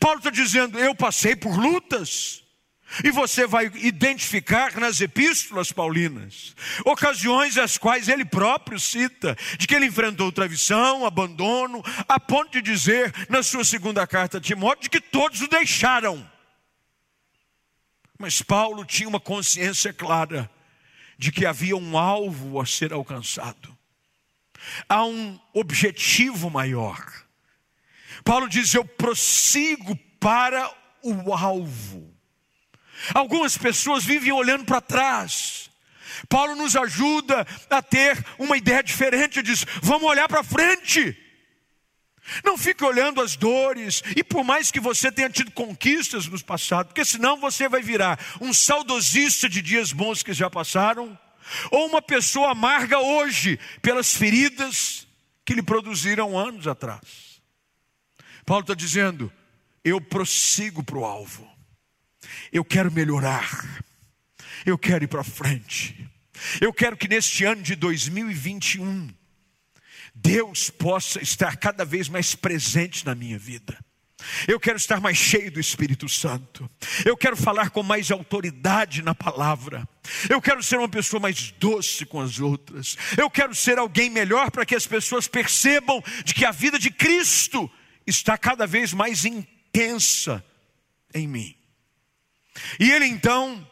Paulo 0.00 0.18
está 0.18 0.30
dizendo: 0.30 0.78
eu 0.78 0.94
passei 0.94 1.36
por 1.36 1.56
lutas, 1.56 2.44
e 3.04 3.10
você 3.10 3.46
vai 3.46 3.66
identificar 3.74 4.78
nas 4.78 5.00
epístolas 5.00 5.72
paulinas 5.72 6.54
ocasiões 6.84 7.58
as 7.58 7.76
quais 7.76 8.08
ele 8.08 8.24
próprio 8.24 8.78
cita, 8.78 9.36
de 9.58 9.66
que 9.66 9.74
ele 9.74 9.86
enfrentou 9.86 10.30
traição, 10.30 11.04
abandono, 11.04 11.82
a 12.08 12.18
ponto 12.18 12.52
de 12.52 12.62
dizer 12.62 13.12
na 13.28 13.42
sua 13.42 13.64
segunda 13.64 14.06
carta 14.06 14.38
a 14.38 14.40
Timóteo 14.40 14.84
de 14.84 14.90
que 14.90 15.00
todos 15.00 15.40
o 15.40 15.48
deixaram. 15.48 16.28
Mas 18.18 18.40
Paulo 18.40 18.84
tinha 18.84 19.08
uma 19.08 19.20
consciência 19.20 19.92
clara 19.92 20.50
de 21.18 21.32
que 21.32 21.44
havia 21.44 21.76
um 21.76 21.98
alvo 21.98 22.60
a 22.60 22.66
ser 22.66 22.92
alcançado, 22.92 23.75
há 24.88 25.04
um 25.04 25.38
objetivo 25.52 26.50
maior. 26.50 27.04
Paulo 28.24 28.48
diz: 28.48 28.74
Eu 28.74 28.84
prossigo 28.84 29.96
para 30.20 30.70
o 31.02 31.32
alvo. 31.32 32.14
Algumas 33.14 33.56
pessoas 33.56 34.04
vivem 34.04 34.32
olhando 34.32 34.64
para 34.64 34.80
trás. 34.80 35.70
Paulo 36.28 36.56
nos 36.56 36.74
ajuda 36.74 37.46
a 37.68 37.82
ter 37.82 38.24
uma 38.38 38.56
ideia 38.56 38.82
diferente, 38.82 39.42
diz: 39.42 39.64
vamos 39.82 40.08
olhar 40.08 40.28
para 40.28 40.42
frente. 40.42 41.16
Não 42.44 42.58
fique 42.58 42.84
olhando 42.84 43.20
as 43.20 43.36
dores, 43.36 44.02
e 44.16 44.24
por 44.24 44.42
mais 44.42 44.72
que 44.72 44.80
você 44.80 45.12
tenha 45.12 45.30
tido 45.30 45.52
conquistas 45.52 46.26
no 46.26 46.42
passado, 46.42 46.88
porque 46.88 47.04
senão 47.04 47.36
você 47.36 47.68
vai 47.68 47.82
virar 47.82 48.18
um 48.40 48.52
saudosista 48.52 49.48
de 49.48 49.62
dias 49.62 49.92
bons 49.92 50.24
que 50.24 50.32
já 50.32 50.50
passaram, 50.50 51.16
ou 51.70 51.86
uma 51.86 52.02
pessoa 52.02 52.52
amarga 52.52 52.98
hoje 52.98 53.58
pelas 53.80 54.14
feridas 54.14 55.06
que 55.44 55.54
lhe 55.54 55.62
produziram 55.62 56.38
anos 56.38 56.66
atrás. 56.66 57.40
Paulo 58.44 58.62
está 58.62 58.74
dizendo: 58.74 59.32
eu 59.84 60.00
prossigo 60.00 60.82
para 60.82 60.98
o 60.98 61.04
alvo. 61.04 61.48
Eu 62.52 62.64
quero 62.64 62.90
melhorar. 62.90 63.84
Eu 64.64 64.76
quero 64.76 65.04
ir 65.04 65.08
para 65.08 65.22
frente. 65.22 66.08
Eu 66.60 66.72
quero 66.72 66.96
que 66.96 67.08
neste 67.08 67.44
ano 67.44 67.62
de 67.62 67.76
2021 67.76 69.08
Deus 70.14 70.70
possa 70.70 71.22
estar 71.22 71.56
cada 71.56 71.84
vez 71.84 72.08
mais 72.08 72.34
presente 72.34 73.04
na 73.04 73.14
minha 73.14 73.38
vida. 73.38 73.78
Eu 74.48 74.58
quero 74.58 74.76
estar 74.76 75.00
mais 75.00 75.16
cheio 75.16 75.50
do 75.50 75.60
Espírito 75.60 76.08
Santo. 76.08 76.68
Eu 77.04 77.16
quero 77.16 77.36
falar 77.36 77.70
com 77.70 77.82
mais 77.82 78.10
autoridade 78.10 79.02
na 79.02 79.14
palavra. 79.14 79.86
Eu 80.28 80.40
quero 80.40 80.62
ser 80.62 80.78
uma 80.78 80.88
pessoa 80.88 81.20
mais 81.20 81.50
doce 81.52 82.06
com 82.06 82.20
as 82.20 82.40
outras. 82.40 82.96
Eu 83.16 83.28
quero 83.28 83.54
ser 83.54 83.78
alguém 83.78 84.08
melhor 84.08 84.50
para 84.50 84.64
que 84.64 84.74
as 84.74 84.86
pessoas 84.86 85.28
percebam 85.28 86.02
de 86.24 86.32
que 86.32 86.44
a 86.44 86.50
vida 86.50 86.78
de 86.78 86.90
Cristo 86.90 87.70
está 88.06 88.38
cada 88.38 88.66
vez 88.66 88.92
mais 88.92 89.24
intensa 89.24 90.44
em 91.14 91.26
mim. 91.26 91.56
E 92.80 92.90
ele 92.90 93.06
então 93.06 93.68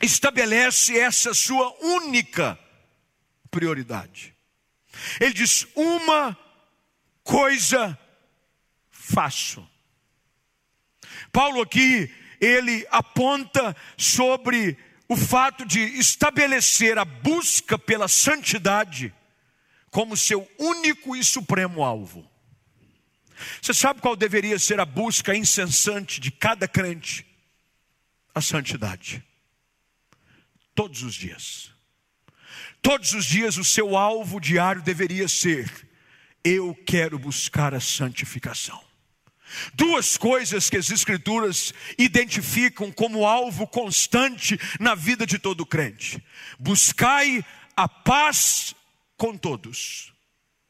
estabelece 0.00 0.98
essa 0.98 1.32
sua 1.32 1.74
única 1.80 2.58
prioridade. 3.50 4.34
Ele 5.18 5.32
diz: 5.32 5.66
Uma 5.74 6.36
coisa 7.22 7.98
faço. 8.90 9.69
Paulo 11.32 11.60
aqui, 11.60 12.12
ele 12.40 12.86
aponta 12.90 13.76
sobre 13.96 14.76
o 15.08 15.16
fato 15.16 15.64
de 15.64 15.80
estabelecer 15.80 16.98
a 16.98 17.04
busca 17.04 17.78
pela 17.78 18.08
santidade 18.08 19.12
como 19.90 20.16
seu 20.16 20.48
único 20.58 21.16
e 21.16 21.24
supremo 21.24 21.82
alvo. 21.82 22.28
Você 23.60 23.74
sabe 23.74 24.00
qual 24.00 24.14
deveria 24.14 24.58
ser 24.58 24.78
a 24.80 24.84
busca 24.84 25.34
incessante 25.34 26.20
de 26.20 26.30
cada 26.30 26.68
crente? 26.68 27.30
a 28.34 28.40
santidade. 28.40 29.22
Todos 30.74 31.02
os 31.02 31.14
dias. 31.14 31.72
Todos 32.80 33.12
os 33.12 33.26
dias 33.26 33.56
o 33.56 33.64
seu 33.64 33.96
alvo 33.96 34.40
diário 34.40 34.82
deveria 34.82 35.28
ser: 35.28 35.70
eu 36.42 36.74
quero 36.86 37.18
buscar 37.18 37.74
a 37.74 37.80
santificação. 37.80 38.82
Duas 39.74 40.16
coisas 40.16 40.70
que 40.70 40.76
as 40.76 40.90
Escrituras 40.90 41.74
identificam 41.98 42.92
como 42.92 43.26
alvo 43.26 43.66
constante 43.66 44.58
na 44.78 44.94
vida 44.94 45.26
de 45.26 45.38
todo 45.38 45.66
crente: 45.66 46.22
buscai 46.58 47.44
a 47.76 47.88
paz 47.88 48.74
com 49.16 49.36
todos. 49.36 50.12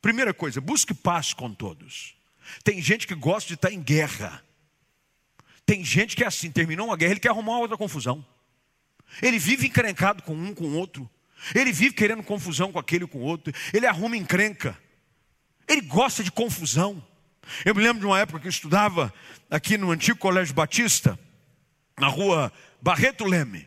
Primeira 0.00 0.32
coisa, 0.32 0.60
busque 0.60 0.94
paz 0.94 1.34
com 1.34 1.52
todos. 1.52 2.14
Tem 2.64 2.80
gente 2.80 3.06
que 3.06 3.14
gosta 3.14 3.48
de 3.48 3.54
estar 3.54 3.70
em 3.70 3.82
guerra. 3.82 4.42
Tem 5.66 5.84
gente 5.84 6.16
que 6.16 6.24
é 6.24 6.26
assim, 6.26 6.50
terminou 6.50 6.86
uma 6.86 6.96
guerra, 6.96 7.12
ele 7.12 7.20
quer 7.20 7.28
arrumar 7.28 7.58
outra 7.58 7.76
confusão. 7.76 8.24
Ele 9.22 9.38
vive 9.38 9.66
encrencado 9.66 10.22
com 10.22 10.34
um, 10.34 10.54
com 10.54 10.64
o 10.64 10.74
outro. 10.74 11.08
Ele 11.54 11.72
vive 11.72 11.94
querendo 11.94 12.22
confusão 12.22 12.72
com 12.72 12.78
aquele 12.78 13.06
com 13.06 13.18
o 13.18 13.22
outro. 13.22 13.52
Ele 13.72 13.86
arruma 13.86 14.16
encrenca. 14.16 14.78
Ele 15.66 15.80
gosta 15.82 16.22
de 16.22 16.30
confusão. 16.30 17.04
Eu 17.64 17.74
me 17.74 17.82
lembro 17.82 18.00
de 18.00 18.06
uma 18.06 18.18
época 18.18 18.40
que 18.40 18.46
eu 18.46 18.50
estudava 18.50 19.12
aqui 19.50 19.76
no 19.76 19.90
antigo 19.90 20.18
Colégio 20.18 20.54
Batista, 20.54 21.18
na 21.98 22.08
rua 22.08 22.52
Barreto 22.80 23.24
Leme. 23.24 23.66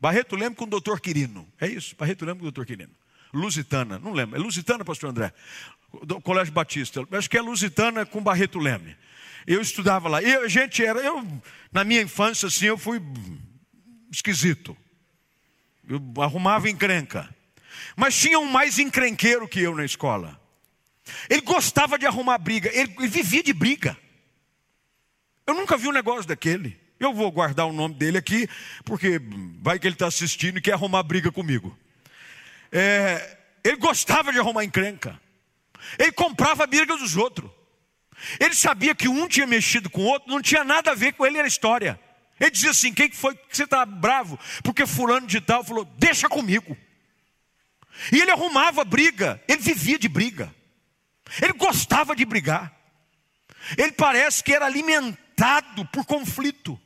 Barreto 0.00 0.36
Leme 0.36 0.54
com 0.54 0.64
o 0.64 0.68
doutor 0.68 1.00
Quirino. 1.00 1.46
É 1.60 1.66
isso, 1.66 1.94
Barreto 1.96 2.24
Leme 2.24 2.38
com 2.40 2.46
o 2.46 2.50
doutor 2.50 2.66
Quirino. 2.66 2.92
Lusitana, 3.32 3.98
não 3.98 4.12
lembro. 4.12 4.36
É 4.36 4.42
Lusitana, 4.42 4.84
pastor 4.84 5.10
André? 5.10 5.32
Do 6.04 6.20
Colégio 6.20 6.52
Batista. 6.52 7.06
Acho 7.12 7.30
que 7.30 7.38
é 7.38 7.40
Lusitana 7.40 8.04
com 8.04 8.22
Barreto 8.22 8.58
Leme. 8.58 8.96
Eu 9.46 9.60
estudava 9.60 10.08
lá. 10.08 10.22
E 10.22 10.34
a 10.34 10.48
gente 10.48 10.84
era, 10.84 11.00
eu, 11.00 11.26
na 11.72 11.84
minha 11.84 12.02
infância, 12.02 12.48
assim, 12.48 12.66
eu 12.66 12.78
fui 12.78 13.00
esquisito. 14.10 14.76
Eu 15.88 16.00
arrumava 16.22 16.68
encrenca. 16.68 17.28
Mas 17.96 18.18
tinha 18.18 18.38
um 18.38 18.46
mais 18.46 18.78
encrenqueiro 18.78 19.48
que 19.48 19.60
eu 19.60 19.74
na 19.74 19.84
escola. 19.84 20.39
Ele 21.28 21.40
gostava 21.40 21.98
de 21.98 22.06
arrumar 22.06 22.38
briga, 22.38 22.70
ele, 22.72 23.08
vivia 23.08 23.42
de 23.42 23.52
briga. 23.52 23.96
Eu 25.46 25.54
nunca 25.54 25.76
vi 25.76 25.88
um 25.88 25.92
negócio 25.92 26.26
daquele. 26.26 26.78
Eu 26.98 27.14
vou 27.14 27.30
guardar 27.32 27.66
o 27.66 27.72
nome 27.72 27.94
dele 27.94 28.18
aqui, 28.18 28.48
porque 28.84 29.20
vai 29.62 29.78
que 29.78 29.86
ele 29.86 29.94
está 29.94 30.06
assistindo 30.06 30.58
e 30.58 30.60
quer 30.60 30.74
arrumar 30.74 31.02
briga 31.02 31.32
comigo. 31.32 31.76
É, 32.70 33.38
ele 33.64 33.76
gostava 33.76 34.32
de 34.32 34.38
arrumar 34.38 34.64
encrenca. 34.64 35.18
Ele 35.98 36.12
comprava 36.12 36.64
a 36.64 36.66
briga 36.66 36.96
dos 36.96 37.16
outros. 37.16 37.50
Ele 38.38 38.54
sabia 38.54 38.94
que 38.94 39.08
um 39.08 39.26
tinha 39.26 39.46
mexido 39.46 39.88
com 39.88 40.02
o 40.02 40.06
outro, 40.06 40.30
não 40.30 40.42
tinha 40.42 40.62
nada 40.62 40.90
a 40.90 40.94
ver 40.94 41.14
com 41.14 41.24
ele 41.24 41.38
era 41.38 41.48
história. 41.48 41.98
Ele 42.38 42.50
dizia 42.50 42.70
assim: 42.70 42.92
quem 42.92 43.10
foi 43.10 43.34
que 43.34 43.56
você 43.56 43.64
está 43.64 43.84
bravo? 43.84 44.38
Porque 44.62 44.86
fulano 44.86 45.26
de 45.26 45.40
tal 45.40 45.64
falou, 45.64 45.84
deixa 45.96 46.28
comigo. 46.28 46.76
E 48.12 48.20
ele 48.20 48.30
arrumava 48.30 48.84
briga, 48.84 49.42
ele 49.48 49.60
vivia 49.60 49.98
de 49.98 50.08
briga. 50.08 50.54
Ele 51.40 51.52
gostava 51.52 52.16
de 52.16 52.24
brigar. 52.24 52.72
Ele 53.76 53.92
parece 53.92 54.42
que 54.42 54.52
era 54.52 54.66
alimentado 54.66 55.86
por 55.86 56.04
conflito. 56.04 56.80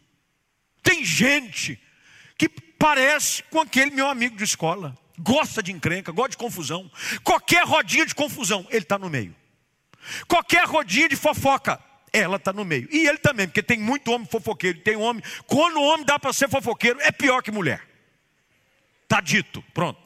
Tem 0.83 1.05
gente 1.05 1.81
que 2.37 2.49
parece 2.49 3.43
com 3.45 3.61
aquele 3.61 3.91
meu 3.91 4.09
amigo 4.09 4.37
de 4.37 4.45
escola. 4.45 4.97
gosta 5.19 5.63
de 5.63 5.73
encrenca, 5.73 6.13
gosta 6.13 6.31
de 6.31 6.37
confusão. 6.37 6.91
Qualquer 7.23 7.65
rodinha 7.65 8.05
de 8.05 8.15
confusão, 8.15 8.67
ele 8.69 8.83
está 8.83 8.99
no 8.99 9.09
meio. 9.09 9.35
Qualquer 10.27 10.67
rodinha 10.67 11.09
de 11.09 11.17
fofoca, 11.17 11.81
ela 12.13 12.37
está 12.37 12.53
no 12.53 12.65
meio. 12.65 12.89
E 12.91 13.07
ele 13.07 13.19
também, 13.19 13.47
porque 13.47 13.63
tem 13.63 13.79
muito 13.79 14.11
homem 14.13 14.27
fofoqueiro. 14.27 14.81
Tem 14.81 14.97
homem, 14.97 15.23
quando 15.47 15.77
o 15.77 15.83
homem 15.83 16.05
dá 16.05 16.19
para 16.19 16.33
ser 16.33 16.49
fofoqueiro, 16.49 17.01
é 17.01 17.11
pior 17.11 17.43
que 17.43 17.51
mulher. 17.51 17.83
Está 19.05 19.21
dito, 19.21 19.63
pronto. 19.73 20.04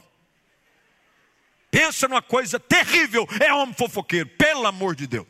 Pensa 1.71 2.09
numa 2.09 2.23
coisa 2.23 2.59
terrível, 2.59 3.27
é 3.41 3.53
homem 3.53 3.75
fofoqueiro, 3.75 4.29
pelo 4.31 4.67
amor 4.67 4.95
de 4.95 5.07
Deus. 5.07 5.27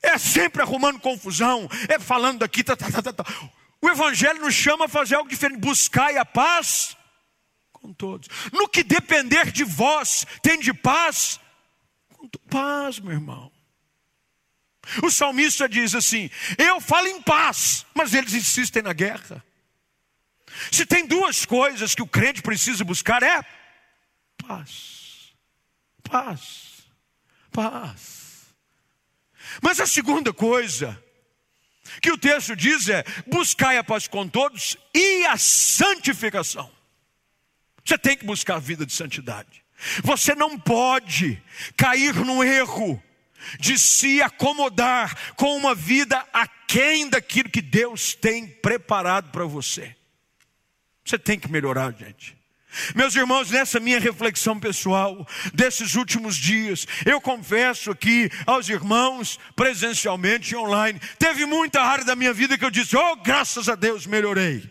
É 0.00 0.18
sempre 0.18 0.62
arrumando 0.62 0.98
confusão, 0.98 1.68
é 1.88 1.98
falando 1.98 2.40
daqui, 2.40 2.64
tá, 2.64 2.74
tá, 2.74 2.90
tá, 2.90 3.02
tá. 3.02 3.12
tá. 3.12 3.24
O 3.80 3.88
Evangelho 3.88 4.40
nos 4.40 4.54
chama 4.54 4.86
a 4.86 4.88
fazer 4.88 5.16
algo 5.16 5.28
diferente, 5.28 5.60
buscai 5.60 6.16
a 6.16 6.24
paz 6.24 6.96
com 7.72 7.92
todos. 7.92 8.28
No 8.52 8.68
que 8.68 8.82
depender 8.82 9.50
de 9.50 9.64
vós, 9.64 10.26
tem 10.42 10.58
de 10.58 10.72
paz 10.72 11.40
paz, 12.52 12.98
meu 13.00 13.12
irmão. 13.12 13.50
O 15.02 15.10
salmista 15.10 15.68
diz 15.68 15.94
assim: 15.94 16.30
Eu 16.58 16.80
falo 16.80 17.06
em 17.06 17.22
paz, 17.22 17.86
mas 17.94 18.12
eles 18.12 18.34
insistem 18.34 18.82
na 18.82 18.92
guerra. 18.92 19.44
Se 20.70 20.86
tem 20.86 21.06
duas 21.06 21.44
coisas 21.44 21.94
que 21.94 22.02
o 22.02 22.06
crente 22.06 22.42
precisa 22.42 22.84
buscar 22.84 23.22
é 23.22 23.42
paz. 24.36 25.32
Paz. 26.02 26.82
Paz. 27.50 28.22
Mas 29.60 29.80
a 29.80 29.86
segunda 29.86 30.32
coisa 30.32 31.02
que 32.00 32.10
o 32.10 32.18
texto 32.18 32.54
diz 32.54 32.88
é: 32.88 33.04
buscai 33.26 33.76
a 33.78 33.84
paz 33.84 34.06
com 34.06 34.28
todos 34.28 34.76
e 34.94 35.24
a 35.26 35.36
santificação. 35.36 36.70
Você 37.84 37.98
tem 37.98 38.16
que 38.16 38.24
buscar 38.24 38.56
a 38.56 38.60
vida 38.60 38.86
de 38.86 38.92
santidade. 38.92 39.62
Você 40.04 40.34
não 40.34 40.58
pode 40.58 41.42
cair 41.76 42.14
no 42.14 42.44
erro 42.44 43.02
de 43.58 43.76
se 43.76 44.22
acomodar 44.22 45.34
com 45.34 45.56
uma 45.56 45.74
vida 45.74 46.24
aquém 46.32 47.08
daquilo 47.08 47.50
que 47.50 47.60
Deus 47.60 48.14
tem 48.14 48.46
preparado 48.46 49.30
para 49.32 49.44
você. 49.44 49.96
Você 51.04 51.18
tem 51.18 51.38
que 51.38 51.50
melhorar, 51.50 51.92
gente. 51.92 52.36
Meus 52.94 53.14
irmãos, 53.14 53.50
nessa 53.50 53.78
minha 53.78 54.00
reflexão 54.00 54.58
pessoal, 54.58 55.26
desses 55.52 55.94
últimos 55.94 56.36
dias, 56.36 56.86
eu 57.04 57.20
confesso 57.20 57.90
aqui 57.90 58.30
aos 58.46 58.68
irmãos, 58.68 59.38
presencialmente 59.54 60.54
e 60.54 60.56
online, 60.56 60.98
teve 61.18 61.44
muita 61.44 61.82
área 61.82 62.04
da 62.04 62.16
minha 62.16 62.32
vida 62.32 62.56
que 62.56 62.64
eu 62.64 62.70
disse, 62.70 62.96
oh, 62.96 63.16
graças 63.16 63.68
a 63.68 63.74
Deus, 63.74 64.06
melhorei. 64.06 64.70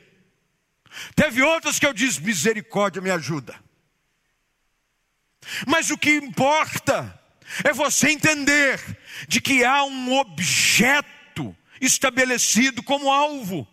Teve 1.16 1.44
outras 1.44 1.78
que 1.78 1.86
eu 1.86 1.94
disse, 1.94 2.22
misericórdia, 2.22 3.02
me 3.02 3.12
ajuda. 3.12 3.56
Mas 5.68 5.92
o 5.92 5.98
que 5.98 6.16
importa 6.16 7.20
é 7.64 7.72
você 7.74 8.10
entender 8.10 8.80
de 9.28 9.40
que 9.40 9.64
há 9.64 9.84
um 9.84 10.18
objeto 10.18 11.56
estabelecido 11.80 12.82
como 12.84 13.12
alvo. 13.12 13.68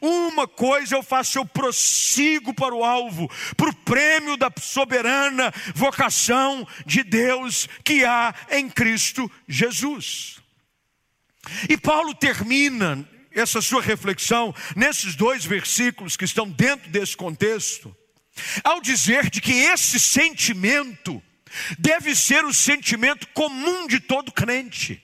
Uma 0.00 0.46
coisa 0.46 0.94
eu 0.94 1.02
faço, 1.02 1.38
eu 1.38 1.46
prossigo 1.46 2.52
para 2.52 2.74
o 2.74 2.84
alvo, 2.84 3.30
para 3.56 3.70
o 3.70 3.74
prêmio 3.74 4.36
da 4.36 4.50
soberana 4.60 5.52
vocação 5.74 6.66
de 6.84 7.02
Deus 7.02 7.68
que 7.84 8.04
há 8.04 8.34
em 8.50 8.68
Cristo 8.68 9.30
Jesus. 9.46 10.40
E 11.68 11.76
Paulo 11.76 12.14
termina 12.14 13.08
essa 13.30 13.60
sua 13.60 13.80
reflexão 13.80 14.54
nesses 14.74 15.14
dois 15.14 15.44
versículos 15.44 16.16
que 16.16 16.24
estão 16.24 16.48
dentro 16.48 16.90
desse 16.90 17.16
contexto, 17.16 17.94
ao 18.64 18.80
dizer 18.80 19.30
de 19.30 19.40
que 19.40 19.52
esse 19.52 19.98
sentimento 19.98 21.22
deve 21.78 22.14
ser 22.14 22.44
o 22.44 22.52
sentimento 22.52 23.26
comum 23.28 23.86
de 23.86 24.00
todo 24.00 24.32
crente. 24.32 25.02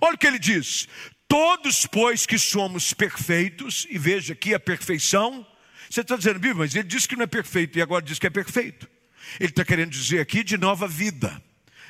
Olha 0.00 0.14
o 0.14 0.18
que 0.18 0.26
ele 0.26 0.38
diz: 0.38 0.88
Todos, 1.30 1.86
pois, 1.86 2.26
que 2.26 2.36
somos 2.36 2.92
perfeitos, 2.92 3.86
e 3.88 3.96
veja 3.96 4.32
aqui 4.32 4.52
a 4.52 4.58
perfeição, 4.58 5.46
você 5.88 6.00
está 6.00 6.16
dizendo, 6.16 6.40
Bíblia, 6.40 6.56
mas 6.56 6.74
ele 6.74 6.88
disse 6.88 7.06
que 7.06 7.14
não 7.14 7.22
é 7.22 7.28
perfeito 7.28 7.78
e 7.78 7.82
agora 7.82 8.04
diz 8.04 8.18
que 8.18 8.26
é 8.26 8.30
perfeito. 8.30 8.90
Ele 9.38 9.50
está 9.50 9.64
querendo 9.64 9.90
dizer 9.92 10.18
aqui 10.18 10.42
de 10.42 10.58
nova 10.58 10.88
vida, 10.88 11.40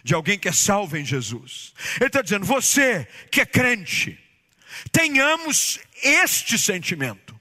de 0.05 0.13
alguém 0.13 0.39
que 0.39 0.47
é 0.47 0.53
salvo 0.53 0.95
em 0.95 1.07
Jesus. 1.07 1.73
Ele 1.97 2.09
está 2.09 2.21
dizendo, 2.21 2.45
você 2.45 3.09
que 3.31 3.41
é 3.41 3.47
crente, 3.47 4.19
tenhamos 4.93 5.81
este 6.03 6.59
sentimento. 6.59 7.35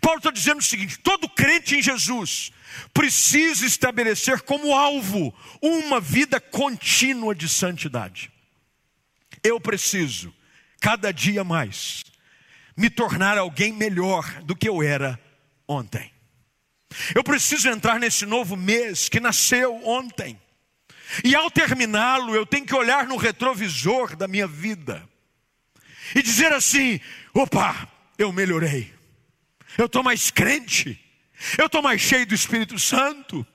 Paulo 0.00 0.18
está 0.18 0.32
dizendo 0.32 0.58
o 0.58 0.64
seguinte: 0.64 0.98
todo 0.98 1.28
crente 1.28 1.76
em 1.76 1.82
Jesus 1.82 2.50
precisa 2.92 3.64
estabelecer 3.64 4.40
como 4.40 4.74
alvo 4.74 5.32
uma 5.62 6.00
vida 6.00 6.40
contínua 6.40 7.36
de 7.36 7.48
santidade. 7.48 8.32
Eu 9.44 9.60
preciso 9.60 10.34
cada 10.80 11.12
dia 11.12 11.44
mais, 11.44 12.02
me 12.76 12.88
tornar 12.88 13.36
alguém 13.36 13.72
melhor 13.72 14.42
do 14.42 14.56
que 14.56 14.68
eu 14.68 14.82
era 14.82 15.20
ontem. 15.68 16.10
Eu 17.14 17.22
preciso 17.22 17.68
entrar 17.68 18.00
nesse 18.00 18.26
novo 18.26 18.56
mês 18.56 19.08
que 19.08 19.20
nasceu 19.20 19.74
ontem. 19.86 20.40
E 21.24 21.34
ao 21.34 21.50
terminá-lo, 21.50 22.34
eu 22.34 22.46
tenho 22.46 22.66
que 22.66 22.74
olhar 22.74 23.06
no 23.06 23.16
retrovisor 23.16 24.16
da 24.16 24.26
minha 24.26 24.46
vida 24.46 25.06
e 26.14 26.22
dizer 26.22 26.52
assim: 26.52 27.00
opa, 27.34 27.88
eu 28.18 28.32
melhorei, 28.32 28.92
eu 29.76 29.86
estou 29.86 30.02
mais 30.02 30.30
crente, 30.30 30.98
eu 31.58 31.66
estou 31.66 31.82
mais 31.82 32.00
cheio 32.00 32.26
do 32.26 32.34
Espírito 32.34 32.78
Santo. 32.78 33.46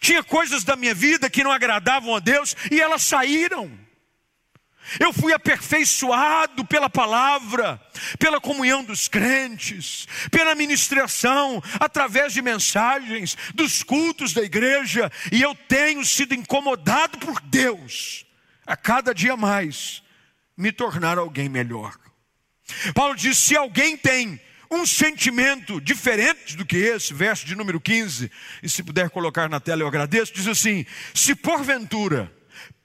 Tinha 0.00 0.22
coisas 0.22 0.64
da 0.64 0.76
minha 0.76 0.94
vida 0.94 1.28
que 1.28 1.44
não 1.44 1.52
agradavam 1.52 2.14
a 2.16 2.18
Deus 2.18 2.56
e 2.70 2.80
elas 2.80 3.02
saíram. 3.02 3.87
Eu 4.98 5.12
fui 5.12 5.32
aperfeiçoado 5.32 6.64
pela 6.64 6.88
palavra, 6.88 7.80
pela 8.18 8.40
comunhão 8.40 8.82
dos 8.82 9.08
crentes, 9.08 10.06
pela 10.30 10.54
ministração, 10.54 11.62
através 11.78 12.32
de 12.32 12.40
mensagens, 12.40 13.36
dos 13.54 13.82
cultos 13.82 14.32
da 14.32 14.42
igreja, 14.42 15.10
e 15.32 15.42
eu 15.42 15.54
tenho 15.54 16.04
sido 16.04 16.34
incomodado 16.34 17.18
por 17.18 17.40
Deus, 17.40 18.24
a 18.66 18.76
cada 18.76 19.14
dia 19.14 19.36
mais, 19.36 20.02
me 20.56 20.72
tornar 20.72 21.18
alguém 21.18 21.48
melhor. 21.48 21.96
Paulo 22.94 23.14
diz: 23.14 23.38
se 23.38 23.56
alguém 23.56 23.96
tem 23.96 24.40
um 24.70 24.86
sentimento 24.86 25.80
diferente 25.80 26.56
do 26.56 26.64
que 26.64 26.76
esse, 26.76 27.14
verso 27.14 27.46
de 27.46 27.54
número 27.54 27.80
15, 27.80 28.30
e 28.62 28.68
se 28.68 28.82
puder 28.82 29.08
colocar 29.10 29.48
na 29.48 29.60
tela 29.60 29.82
eu 29.82 29.88
agradeço, 29.88 30.32
diz 30.34 30.46
assim: 30.46 30.84
se 31.14 31.34
porventura 31.34 32.32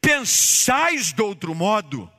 pensais 0.03 1.13
de 1.13 1.21
outro 1.21 1.55
modo, 1.55 2.11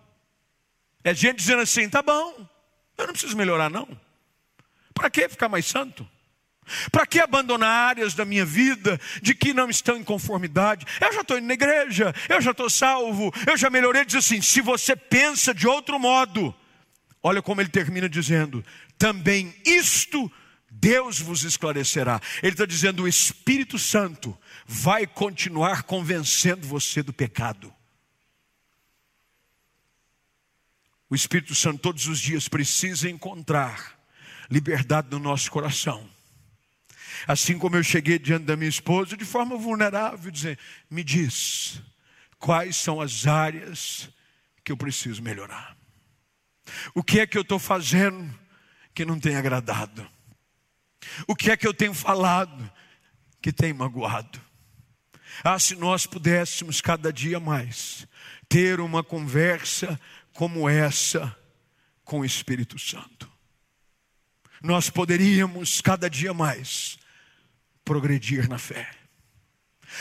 é 1.04 1.14
gente 1.14 1.36
dizendo 1.36 1.60
assim: 1.60 1.88
tá 1.88 2.02
bom, 2.02 2.48
eu 2.96 3.06
não 3.06 3.12
preciso 3.12 3.36
melhorar, 3.36 3.68
não. 3.68 3.86
Para 4.94 5.10
que 5.10 5.28
ficar 5.28 5.50
mais 5.50 5.66
santo? 5.66 6.08
Para 6.90 7.06
que 7.06 7.20
abandonar 7.20 7.90
áreas 7.90 8.14
da 8.14 8.24
minha 8.24 8.44
vida 8.44 8.98
de 9.20 9.34
que 9.34 9.52
não 9.52 9.68
estão 9.68 9.98
em 9.98 10.02
conformidade? 10.02 10.86
Eu 10.98 11.12
já 11.12 11.20
estou 11.20 11.36
indo 11.36 11.46
na 11.46 11.52
igreja, 11.52 12.14
eu 12.26 12.40
já 12.40 12.52
estou 12.52 12.70
salvo, 12.70 13.30
eu 13.46 13.56
já 13.56 13.68
melhorei. 13.68 14.04
Diz 14.04 14.16
assim: 14.16 14.40
se 14.40 14.62
você 14.62 14.96
pensa 14.96 15.52
de 15.52 15.68
outro 15.68 15.98
modo, 15.98 16.54
olha 17.22 17.42
como 17.42 17.60
ele 17.60 17.68
termina 17.68 18.08
dizendo: 18.08 18.64
também 18.96 19.54
isto 19.66 20.32
Deus 20.76 21.20
vos 21.20 21.44
esclarecerá. 21.44 22.20
Ele 22.42 22.52
está 22.52 22.66
dizendo: 22.66 23.04
o 23.04 23.08
Espírito 23.08 23.78
Santo 23.78 24.36
vai 24.66 25.06
continuar 25.06 25.84
convencendo 25.84 26.66
você 26.66 27.02
do 27.02 27.12
pecado. 27.12 27.72
O 31.08 31.14
Espírito 31.14 31.54
Santo 31.54 31.78
todos 31.78 32.08
os 32.08 32.18
dias 32.18 32.48
precisa 32.48 33.08
encontrar 33.08 33.98
liberdade 34.50 35.08
no 35.10 35.18
nosso 35.18 35.50
coração. 35.50 36.08
Assim 37.26 37.56
como 37.56 37.76
eu 37.76 37.82
cheguei 37.82 38.18
diante 38.18 38.44
da 38.44 38.56
minha 38.56 38.68
esposa 38.68 39.16
de 39.16 39.24
forma 39.24 39.56
vulnerável, 39.56 40.30
dizer: 40.30 40.58
me 40.90 41.04
diz 41.04 41.80
quais 42.38 42.76
são 42.76 43.00
as 43.00 43.26
áreas 43.26 44.10
que 44.64 44.72
eu 44.72 44.76
preciso 44.76 45.22
melhorar. 45.22 45.76
O 46.94 47.02
que 47.02 47.20
é 47.20 47.26
que 47.26 47.38
eu 47.38 47.42
estou 47.42 47.58
fazendo 47.58 48.36
que 48.92 49.04
não 49.04 49.20
tem 49.20 49.36
agradado? 49.36 50.06
O 51.26 51.34
que 51.34 51.50
é 51.50 51.56
que 51.56 51.66
eu 51.66 51.74
tenho 51.74 51.94
falado 51.94 52.70
que 53.40 53.52
tem 53.52 53.72
magoado? 53.72 54.40
Ah, 55.42 55.58
se 55.58 55.74
nós 55.74 56.06
pudéssemos 56.06 56.80
cada 56.80 57.12
dia 57.12 57.40
mais 57.40 58.06
ter 58.48 58.80
uma 58.80 59.02
conversa 59.02 59.98
como 60.32 60.68
essa 60.68 61.36
com 62.04 62.20
o 62.20 62.24
Espírito 62.24 62.78
Santo, 62.78 63.30
nós 64.62 64.88
poderíamos 64.88 65.80
cada 65.80 66.08
dia 66.08 66.32
mais 66.32 66.98
progredir 67.84 68.48
na 68.48 68.58
fé 68.58 68.90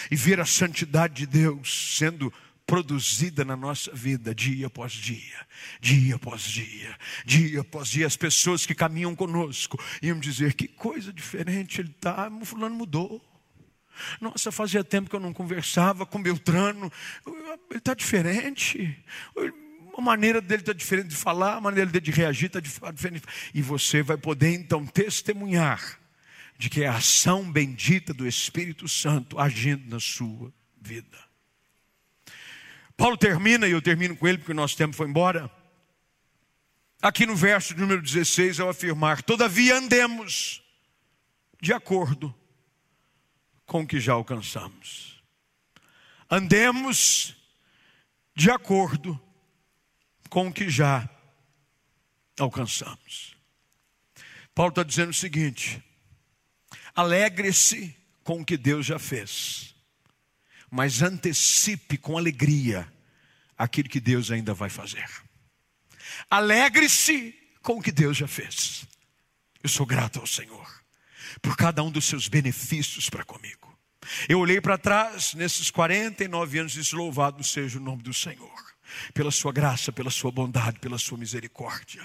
e 0.09 0.15
ver 0.15 0.39
a 0.39 0.45
santidade 0.45 1.13
de 1.13 1.25
Deus 1.25 1.95
sendo 1.97 2.33
produzida 2.73 3.45
na 3.45 3.55
nossa 3.55 3.93
vida 3.93 4.33
dia 4.33 4.65
após 4.65 4.93
dia, 4.93 5.47
dia 5.79 6.15
após 6.15 6.41
dia, 6.41 6.97
dia 7.23 7.61
após 7.61 7.87
dia. 7.87 8.07
As 8.07 8.17
pessoas 8.17 8.65
que 8.65 8.73
caminham 8.73 9.15
conosco 9.15 9.79
iam 10.01 10.19
dizer: 10.19 10.55
que 10.55 10.67
coisa 10.67 11.13
diferente 11.13 11.79
ele 11.79 11.91
está, 11.91 12.31
fulano 12.43 12.73
mudou. 12.73 13.23
Nossa, 14.19 14.51
fazia 14.51 14.83
tempo 14.83 15.07
que 15.07 15.15
eu 15.15 15.19
não 15.19 15.31
conversava 15.31 16.03
com 16.03 16.19
Beltrano, 16.19 16.91
ele 17.69 17.77
está 17.77 17.93
diferente. 17.93 18.97
A 19.95 20.01
maneira 20.01 20.41
dele 20.41 20.63
está 20.63 20.73
diferente 20.73 21.09
de 21.09 21.15
falar, 21.15 21.57
a 21.57 21.61
maneira 21.61 21.91
dele 21.91 22.03
de 22.03 22.11
reagir 22.11 22.47
está 22.47 22.59
diferente. 22.59 23.23
E 23.53 23.61
você 23.61 24.01
vai 24.01 24.17
poder 24.17 24.49
então 24.49 24.83
testemunhar 24.83 25.99
de 26.57 26.71
que 26.71 26.81
é 26.81 26.87
a 26.87 26.95
ação 26.95 27.51
bendita 27.51 28.15
do 28.15 28.27
Espírito 28.27 28.87
Santo 28.87 29.37
agindo 29.37 29.87
na 29.87 29.99
sua 29.99 30.51
vida. 30.81 31.32
Paulo 33.03 33.17
termina, 33.17 33.67
e 33.67 33.71
eu 33.71 33.81
termino 33.81 34.15
com 34.15 34.25
ele 34.25 34.37
porque 34.37 34.53
o 34.53 34.55
nosso 34.55 34.77
tempo 34.77 34.95
foi 34.95 35.09
embora. 35.09 35.51
Aqui 37.01 37.25
no 37.25 37.35
verso 37.35 37.75
número 37.75 38.01
16, 38.01 38.61
ao 38.61 38.69
afirmar: 38.69 39.21
Todavia 39.21 39.75
andemos 39.75 40.63
de 41.61 41.73
acordo 41.73 42.33
com 43.65 43.81
o 43.81 43.85
que 43.85 43.99
já 43.99 44.13
alcançamos. 44.13 45.21
Andemos 46.31 47.35
de 48.33 48.49
acordo 48.49 49.19
com 50.29 50.47
o 50.47 50.53
que 50.53 50.69
já 50.69 51.09
alcançamos. 52.39 53.35
Paulo 54.55 54.69
está 54.69 54.81
dizendo 54.81 55.09
o 55.09 55.13
seguinte: 55.13 55.83
alegre-se 56.95 57.93
com 58.23 58.39
o 58.39 58.45
que 58.45 58.55
Deus 58.55 58.85
já 58.85 58.97
fez, 58.97 59.75
mas 60.71 61.01
antecipe 61.01 61.97
com 61.97 62.17
alegria 62.17 62.92
aquilo 63.63 63.89
que 63.89 63.99
Deus 63.99 64.31
ainda 64.31 64.53
vai 64.53 64.69
fazer. 64.69 65.09
Alegre-se 66.29 67.33
com 67.61 67.77
o 67.77 67.81
que 67.81 67.91
Deus 67.91 68.17
já 68.17 68.27
fez. 68.27 68.85
Eu 69.63 69.69
sou 69.69 69.85
grato 69.85 70.19
ao 70.19 70.27
Senhor 70.27 70.67
por 71.41 71.55
cada 71.55 71.81
um 71.83 71.91
dos 71.91 72.05
seus 72.05 72.27
benefícios 72.27 73.09
para 73.09 73.23
comigo. 73.23 73.77
Eu 74.27 74.39
olhei 74.39 74.59
para 74.59 74.77
trás 74.77 75.33
nesses 75.33 75.71
49 75.71 76.59
anos 76.59 76.75
e 76.75 76.81
disse: 76.81 76.95
Louvado 76.95 77.43
seja 77.43 77.79
o 77.79 77.81
nome 77.81 78.03
do 78.03 78.13
Senhor 78.13 78.73
pela 79.13 79.31
sua 79.31 79.51
graça, 79.51 79.91
pela 79.91 80.09
sua 80.09 80.31
bondade, 80.31 80.79
pela 80.79 80.97
sua 80.97 81.17
misericórdia, 81.17 82.01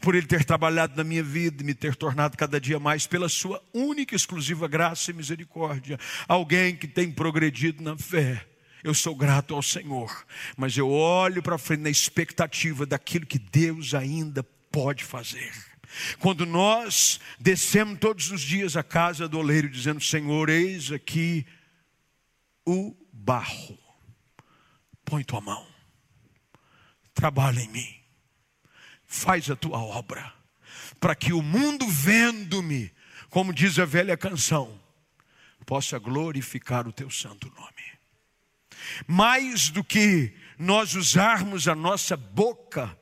por 0.00 0.14
Ele 0.14 0.26
ter 0.26 0.44
trabalhado 0.44 0.96
na 0.96 1.04
minha 1.04 1.22
vida 1.22 1.62
e 1.62 1.66
me 1.66 1.74
ter 1.74 1.94
tornado 1.94 2.36
cada 2.36 2.60
dia 2.60 2.78
mais, 2.78 3.06
pela 3.06 3.28
sua 3.28 3.62
única 3.72 4.14
e 4.14 4.16
exclusiva 4.16 4.66
graça 4.68 5.10
e 5.10 5.14
misericórdia, 5.14 5.98
alguém 6.26 6.76
que 6.76 6.88
tem 6.88 7.10
progredido 7.10 7.82
na 7.82 7.96
fé. 7.96 8.44
Eu 8.82 8.94
sou 8.94 9.14
grato 9.14 9.54
ao 9.54 9.62
Senhor, 9.62 10.26
mas 10.56 10.76
eu 10.76 10.90
olho 10.90 11.42
para 11.42 11.58
frente 11.58 11.82
na 11.82 11.90
expectativa 11.90 12.84
daquilo 12.84 13.26
que 13.26 13.38
Deus 13.38 13.94
ainda 13.94 14.42
pode 14.42 15.04
fazer. 15.04 15.52
Quando 16.18 16.46
nós 16.46 17.20
descemos 17.38 17.98
todos 17.98 18.30
os 18.30 18.40
dias 18.40 18.76
à 18.76 18.82
casa 18.82 19.28
do 19.28 19.38
oleiro, 19.38 19.68
dizendo: 19.68 20.00
Senhor, 20.00 20.48
eis 20.48 20.90
aqui 20.90 21.46
o 22.66 22.96
barro, 23.12 23.78
põe 25.04 25.22
tua 25.22 25.40
mão 25.40 25.72
trabalha 27.14 27.60
em 27.60 27.68
mim, 27.68 28.00
faz 29.06 29.50
a 29.50 29.56
tua 29.56 29.78
obra, 29.78 30.32
para 30.98 31.14
que 31.14 31.32
o 31.32 31.42
mundo 31.42 31.86
vendo-me, 31.88 32.92
como 33.28 33.52
diz 33.52 33.78
a 33.78 33.84
velha 33.84 34.16
canção, 34.16 34.80
possa 35.64 35.98
glorificar 35.98 36.88
o 36.88 36.92
teu 36.92 37.10
santo 37.10 37.48
nome. 37.56 37.71
Mais 39.06 39.68
do 39.68 39.82
que 39.82 40.32
nós 40.58 40.94
usarmos 40.94 41.66
a 41.68 41.74
nossa 41.74 42.16
boca 42.16 42.96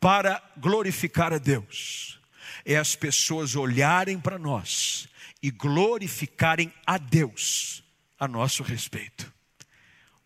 para 0.00 0.42
glorificar 0.58 1.32
a 1.32 1.38
Deus, 1.38 2.20
é 2.64 2.76
as 2.76 2.96
pessoas 2.96 3.56
olharem 3.56 4.18
para 4.18 4.38
nós 4.38 5.08
e 5.42 5.50
glorificarem 5.50 6.72
a 6.86 6.98
Deus 6.98 7.84
a 8.18 8.26
nosso 8.26 8.62
respeito. 8.62 9.32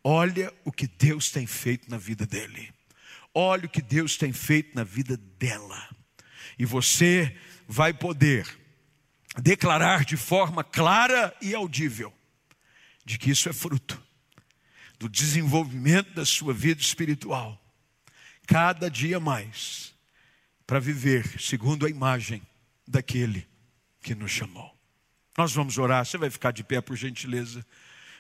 Olha 0.03 0.53
o 0.65 0.73
que 0.73 0.87
Deus 0.87 1.31
tem 1.31 1.47
feito 1.47 1.91
na 1.91 1.99
vida 1.99 2.25
dele. 2.25 2.73
Olha 3.35 3.67
o 3.67 3.69
que 3.69 3.83
Deus 3.83 4.17
tem 4.17 4.33
feito 4.33 4.75
na 4.75 4.85
vida 4.85 5.17
dela. 5.17 5.89
E 6.59 6.65
você 6.65 7.37
vai 7.67 7.93
poder 7.93 8.47
declarar 9.37 10.05
de 10.05 10.17
forma 10.17 10.65
clara 10.65 11.35
e 11.43 11.55
audível 11.55 12.13
de 13.05 13.19
que 13.19 13.31
isso 13.31 13.49
é 13.49 13.53
fruto 13.53 14.08
do 14.99 15.09
desenvolvimento 15.09 16.13
da 16.15 16.25
sua 16.25 16.53
vida 16.53 16.81
espiritual, 16.81 17.61
cada 18.47 18.91
dia 18.91 19.21
mais, 19.21 19.95
para 20.67 20.81
viver 20.81 21.41
segundo 21.41 21.87
a 21.87 21.91
imagem 21.91 22.43
daquele 22.87 23.47
que 24.03 24.15
nos 24.15 24.31
chamou. 24.31 24.77
Nós 25.37 25.53
vamos 25.53 25.79
orar, 25.79 26.05
você 26.05 26.19
vai 26.19 26.31
ficar 26.31 26.51
de 26.51 26.65
pé 26.65 26.81
por 26.81 26.97
gentileza, 26.97 27.65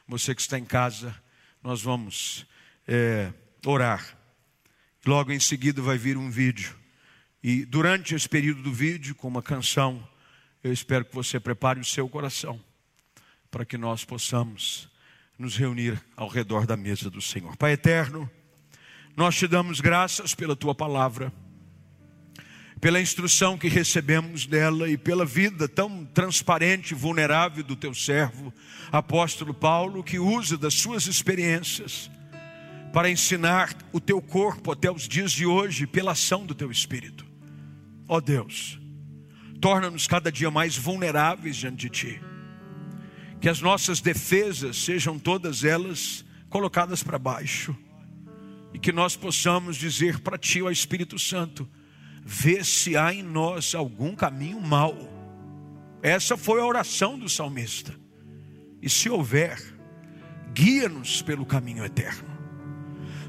você 0.06 0.34
que 0.34 0.40
está 0.40 0.58
em 0.58 0.64
casa, 0.64 1.14
nós 1.62 1.82
vamos 1.82 2.46
é, 2.86 3.32
orar. 3.66 4.16
Logo 5.04 5.32
em 5.32 5.40
seguida 5.40 5.82
vai 5.82 5.98
vir 5.98 6.16
um 6.16 6.30
vídeo. 6.30 6.76
E 7.42 7.64
durante 7.64 8.14
esse 8.14 8.28
período 8.28 8.62
do 8.62 8.72
vídeo, 8.72 9.14
com 9.14 9.28
uma 9.28 9.42
canção, 9.42 10.06
eu 10.62 10.72
espero 10.72 11.04
que 11.04 11.14
você 11.14 11.40
prepare 11.40 11.80
o 11.80 11.84
seu 11.84 12.08
coração 12.08 12.62
para 13.50 13.64
que 13.64 13.78
nós 13.78 14.04
possamos 14.04 14.88
nos 15.38 15.56
reunir 15.56 16.02
ao 16.16 16.28
redor 16.28 16.66
da 16.66 16.76
mesa 16.76 17.08
do 17.08 17.22
Senhor. 17.22 17.56
Pai 17.56 17.72
eterno, 17.72 18.28
nós 19.16 19.36
te 19.36 19.46
damos 19.46 19.80
graças 19.80 20.34
pela 20.34 20.56
tua 20.56 20.74
palavra, 20.74 21.32
pela 22.80 23.00
instrução 23.00 23.56
que 23.56 23.68
recebemos 23.68 24.46
dela 24.46 24.90
e 24.90 24.98
pela 24.98 25.24
vida 25.24 25.68
tão 25.68 26.04
transparente 26.06 26.90
e 26.90 26.94
vulnerável 26.94 27.62
do 27.62 27.76
teu 27.76 27.94
servo, 27.94 28.52
apóstolo 28.90 29.54
Paulo, 29.54 30.02
que 30.02 30.18
usa 30.18 30.58
das 30.58 30.74
suas 30.74 31.06
experiências 31.06 32.10
para 32.92 33.10
ensinar 33.10 33.76
o 33.92 34.00
teu 34.00 34.20
corpo 34.20 34.72
até 34.72 34.90
os 34.90 35.06
dias 35.06 35.30
de 35.30 35.46
hoje 35.46 35.86
pela 35.86 36.12
ação 36.12 36.44
do 36.44 36.54
teu 36.54 36.70
espírito. 36.70 37.24
Ó 38.08 38.16
oh 38.16 38.20
Deus, 38.20 38.80
torna-nos 39.60 40.06
cada 40.06 40.32
dia 40.32 40.50
mais 40.50 40.76
vulneráveis 40.76 41.56
diante 41.56 41.76
de 41.76 41.90
ti. 41.90 42.27
Que 43.40 43.48
as 43.48 43.60
nossas 43.60 44.00
defesas 44.00 44.76
sejam 44.76 45.18
todas 45.18 45.64
elas 45.64 46.24
colocadas 46.48 47.02
para 47.02 47.18
baixo. 47.18 47.76
E 48.72 48.78
que 48.78 48.92
nós 48.92 49.16
possamos 49.16 49.76
dizer 49.76 50.20
para 50.20 50.36
ti, 50.36 50.62
ó 50.62 50.70
Espírito 50.70 51.18
Santo, 51.18 51.68
vê 52.24 52.62
se 52.62 52.96
há 52.96 53.12
em 53.12 53.22
nós 53.22 53.74
algum 53.74 54.14
caminho 54.14 54.60
mau. 54.60 54.96
Essa 56.02 56.36
foi 56.36 56.60
a 56.60 56.66
oração 56.66 57.18
do 57.18 57.28
salmista. 57.28 57.94
E 58.80 58.88
se 58.88 59.08
houver, 59.08 59.58
guia-nos 60.52 61.22
pelo 61.22 61.46
caminho 61.46 61.84
eterno. 61.84 62.28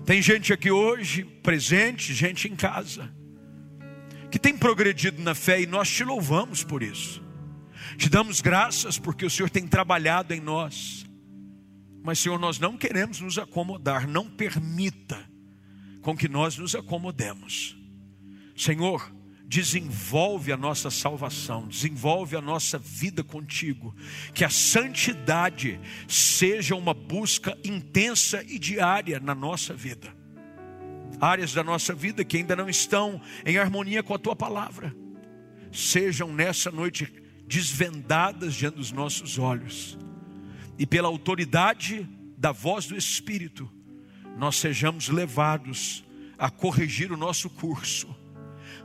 Tem 0.05 0.21
gente 0.21 0.51
aqui 0.51 0.71
hoje, 0.71 1.23
presente, 1.23 2.13
gente 2.13 2.47
em 2.47 2.55
casa, 2.55 3.13
que 4.31 4.39
tem 4.39 4.57
progredido 4.57 5.21
na 5.21 5.35
fé 5.35 5.61
e 5.61 5.67
nós 5.67 5.89
te 5.89 6.03
louvamos 6.03 6.63
por 6.63 6.83
isso. 6.83 7.23
Te 7.97 8.09
damos 8.09 8.41
graças 8.41 8.97
porque 8.97 9.25
o 9.25 9.29
Senhor 9.29 9.49
tem 9.49 9.67
trabalhado 9.67 10.33
em 10.33 10.39
nós. 10.39 11.05
Mas, 12.03 12.19
Senhor, 12.19 12.39
nós 12.39 12.59
não 12.59 12.77
queremos 12.77 13.19
nos 13.19 13.37
acomodar, 13.37 14.07
não 14.07 14.29
permita 14.29 15.29
com 16.01 16.15
que 16.15 16.27
nós 16.27 16.57
nos 16.57 16.75
acomodemos. 16.75 17.77
Senhor, 18.55 19.13
desenvolve 19.49 20.51
a 20.51 20.57
nossa 20.57 20.91
salvação, 20.91 21.67
desenvolve 21.67 22.35
a 22.35 22.41
nossa 22.41 22.77
vida 22.77 23.23
contigo, 23.23 23.95
que 24.33 24.45
a 24.45 24.49
santidade 24.49 25.79
seja 26.07 26.75
uma 26.75 26.93
busca 26.93 27.57
intensa 27.63 28.43
e 28.47 28.59
diária 28.59 29.19
na 29.19 29.33
nossa 29.33 29.73
vida. 29.73 30.15
Áreas 31.19 31.51
da 31.51 31.63
nossa 31.63 31.93
vida 31.93 32.23
que 32.23 32.37
ainda 32.37 32.55
não 32.55 32.69
estão 32.69 33.19
em 33.45 33.57
harmonia 33.57 34.03
com 34.03 34.13
a 34.13 34.19
tua 34.19 34.35
palavra, 34.35 34.95
sejam 35.71 36.31
nessa 36.31 36.71
noite 36.71 37.11
desvendadas 37.49 38.53
diante 38.53 38.75
dos 38.75 38.91
nossos 38.91 39.39
olhos, 39.39 39.97
e 40.77 40.85
pela 40.85 41.07
autoridade 41.07 42.07
da 42.37 42.51
voz 42.51 42.85
do 42.85 42.95
Espírito, 42.95 43.69
nós 44.37 44.55
sejamos 44.55 45.09
levados 45.09 46.05
a 46.37 46.49
corrigir 46.49 47.11
o 47.11 47.17
nosso 47.17 47.49
curso 47.49 48.15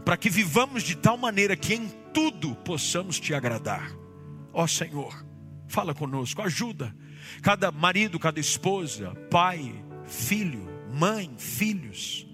para 0.05 0.17
que 0.17 0.29
vivamos 0.29 0.83
de 0.83 0.97
tal 0.97 1.17
maneira 1.17 1.55
que 1.55 1.75
em 1.75 1.89
tudo 2.13 2.55
possamos 2.57 3.21
te 3.21 3.33
agradar. 3.33 3.91
Ó 4.53 4.67
Senhor, 4.67 5.25
fala 5.69 5.95
conosco, 5.95 6.43
ajuda 6.43 6.95
cada 7.43 7.71
marido, 7.71 8.19
cada 8.19 8.41
esposa, 8.41 9.15
pai, 9.31 9.75
filho, 10.07 10.67
mãe, 10.93 11.31
filhos, 11.39 12.27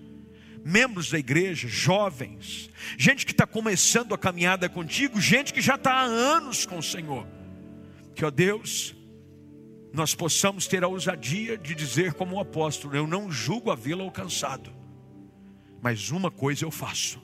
membros 0.64 1.10
da 1.10 1.18
igreja, 1.18 1.68
jovens, 1.68 2.70
gente 2.98 3.24
que 3.24 3.32
está 3.32 3.46
começando 3.46 4.14
a 4.14 4.18
caminhada 4.18 4.68
contigo, 4.68 5.20
gente 5.20 5.52
que 5.52 5.60
já 5.60 5.74
está 5.74 5.92
há 5.92 6.04
anos 6.04 6.66
com 6.66 6.78
o 6.78 6.82
Senhor. 6.82 7.26
Que, 8.14 8.24
ó 8.24 8.30
Deus, 8.30 8.94
nós 9.92 10.14
possamos 10.14 10.66
ter 10.66 10.84
a 10.84 10.88
ousadia 10.88 11.56
de 11.56 11.74
dizer, 11.74 12.14
como 12.14 12.36
o 12.36 12.40
apóstolo: 12.40 12.94
Eu 12.94 13.06
não 13.06 13.30
julgo 13.30 13.70
havê-lo 13.70 14.02
alcançado, 14.02 14.72
mas 15.80 16.10
uma 16.10 16.30
coisa 16.30 16.64
eu 16.64 16.70
faço, 16.70 17.20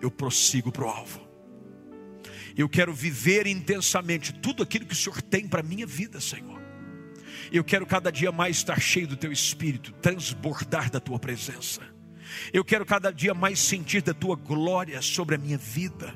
eu 0.00 0.10
prossigo 0.10 0.72
para 0.72 0.84
o 0.84 0.88
alvo. 0.88 1.26
Eu 2.56 2.68
quero 2.68 2.94
viver 2.94 3.46
intensamente 3.46 4.32
tudo 4.32 4.62
aquilo 4.62 4.86
que 4.86 4.94
o 4.94 4.96
Senhor 4.96 5.20
tem 5.20 5.46
para 5.46 5.60
a 5.60 5.62
minha 5.62 5.86
vida, 5.86 6.20
Senhor. 6.20 6.56
Eu 7.52 7.62
quero 7.62 7.86
cada 7.86 8.10
dia 8.10 8.32
mais 8.32 8.56
estar 8.56 8.80
cheio 8.80 9.06
do 9.06 9.16
Teu 9.16 9.30
Espírito, 9.30 9.92
transbordar 10.00 10.90
da 10.90 10.98
Tua 10.98 11.18
presença. 11.18 11.95
Eu 12.52 12.64
quero 12.64 12.84
cada 12.84 13.10
dia 13.10 13.34
mais 13.34 13.58
sentir 13.58 14.02
da 14.02 14.14
Tua 14.14 14.36
glória 14.36 15.00
sobre 15.02 15.34
a 15.34 15.38
minha 15.38 15.58
vida. 15.58 16.14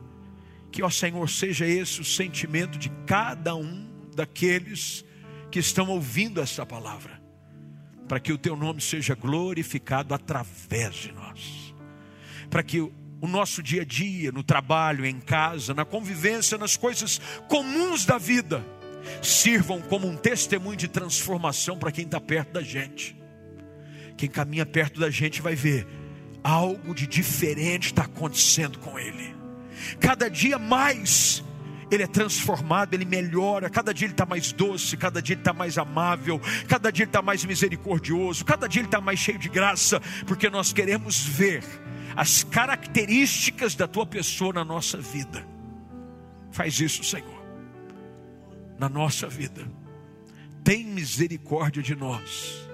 Que, 0.70 0.82
ó 0.82 0.90
Senhor, 0.90 1.28
seja 1.28 1.66
esse 1.66 2.00
o 2.00 2.04
sentimento 2.04 2.78
de 2.78 2.90
cada 3.06 3.54
um 3.54 3.88
daqueles 4.14 5.04
que 5.50 5.58
estão 5.58 5.88
ouvindo 5.88 6.40
essa 6.40 6.64
palavra, 6.64 7.20
para 8.08 8.20
que 8.20 8.32
o 8.32 8.38
teu 8.38 8.56
nome 8.56 8.80
seja 8.80 9.14
glorificado 9.14 10.14
através 10.14 10.94
de 10.94 11.12
nós, 11.12 11.74
para 12.48 12.62
que 12.62 12.80
o 12.80 13.26
nosso 13.26 13.62
dia 13.62 13.82
a 13.82 13.84
dia, 13.84 14.32
no 14.32 14.42
trabalho, 14.42 15.04
em 15.04 15.20
casa, 15.20 15.74
na 15.74 15.84
convivência, 15.84 16.56
nas 16.56 16.76
coisas 16.76 17.20
comuns 17.48 18.06
da 18.06 18.16
vida, 18.16 18.64
sirvam 19.22 19.80
como 19.80 20.06
um 20.06 20.16
testemunho 20.16 20.76
de 20.76 20.88
transformação 20.88 21.78
para 21.78 21.92
quem 21.92 22.04
está 22.04 22.20
perto 22.20 22.52
da 22.52 22.62
gente. 22.62 23.16
Quem 24.16 24.28
caminha 24.28 24.64
perto 24.64 25.00
da 25.00 25.10
gente 25.10 25.42
vai 25.42 25.54
ver 25.54 25.86
algo 26.42 26.94
de 26.94 27.06
diferente 27.06 27.86
está 27.86 28.02
acontecendo 28.02 28.78
com 28.78 28.98
ele. 28.98 29.34
Cada 29.98 30.28
dia 30.28 30.58
mais 30.58 31.44
ele 31.90 32.04
é 32.04 32.06
transformado, 32.06 32.94
ele 32.94 33.04
melhora, 33.04 33.68
cada 33.68 33.92
dia 33.92 34.06
ele 34.06 34.12
está 34.12 34.24
mais 34.24 34.52
doce, 34.52 34.96
cada 34.96 35.20
dia 35.20 35.34
ele 35.34 35.40
está 35.40 35.52
mais 35.52 35.76
amável, 35.76 36.40
cada 36.68 36.90
dia 36.90 37.02
ele 37.02 37.08
está 37.08 37.20
mais 37.20 37.44
misericordioso, 37.44 38.44
cada 38.44 38.68
dia 38.68 38.80
ele 38.80 38.86
está 38.86 39.00
mais 39.00 39.18
cheio 39.18 39.38
de 39.38 39.48
graça, 39.48 40.00
porque 40.26 40.48
nós 40.48 40.72
queremos 40.72 41.24
ver 41.24 41.64
as 42.14 42.44
características 42.44 43.74
da 43.74 43.88
tua 43.88 44.06
pessoa 44.06 44.52
na 44.52 44.64
nossa 44.64 44.98
vida. 44.98 45.44
Faz 46.52 46.78
isso, 46.78 47.02
Senhor, 47.02 47.44
na 48.78 48.88
nossa 48.88 49.28
vida. 49.28 49.66
Tem 50.62 50.84
misericórdia 50.84 51.82
de 51.82 51.96
nós, 51.96 52.68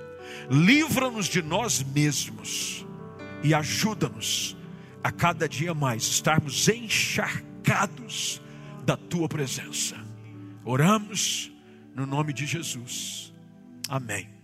livra-nos 0.51 1.27
de 1.27 1.41
nós 1.41 1.83
mesmos 1.83 2.86
e 3.47 3.55
ajuda-nos 3.55 4.57
a 5.05 5.13
cada 5.13 5.49
dia 5.49 5.73
mais 5.73 6.03
estarmos 6.03 6.69
encharcados 6.69 8.43
da 8.85 8.97
tua 8.97 9.29
presença. 9.29 9.97
Oramos 10.65 11.53
no 11.95 12.05
nome 12.05 12.33
de 12.33 12.45
Jesus. 12.45 13.33
Amém. 13.89 14.36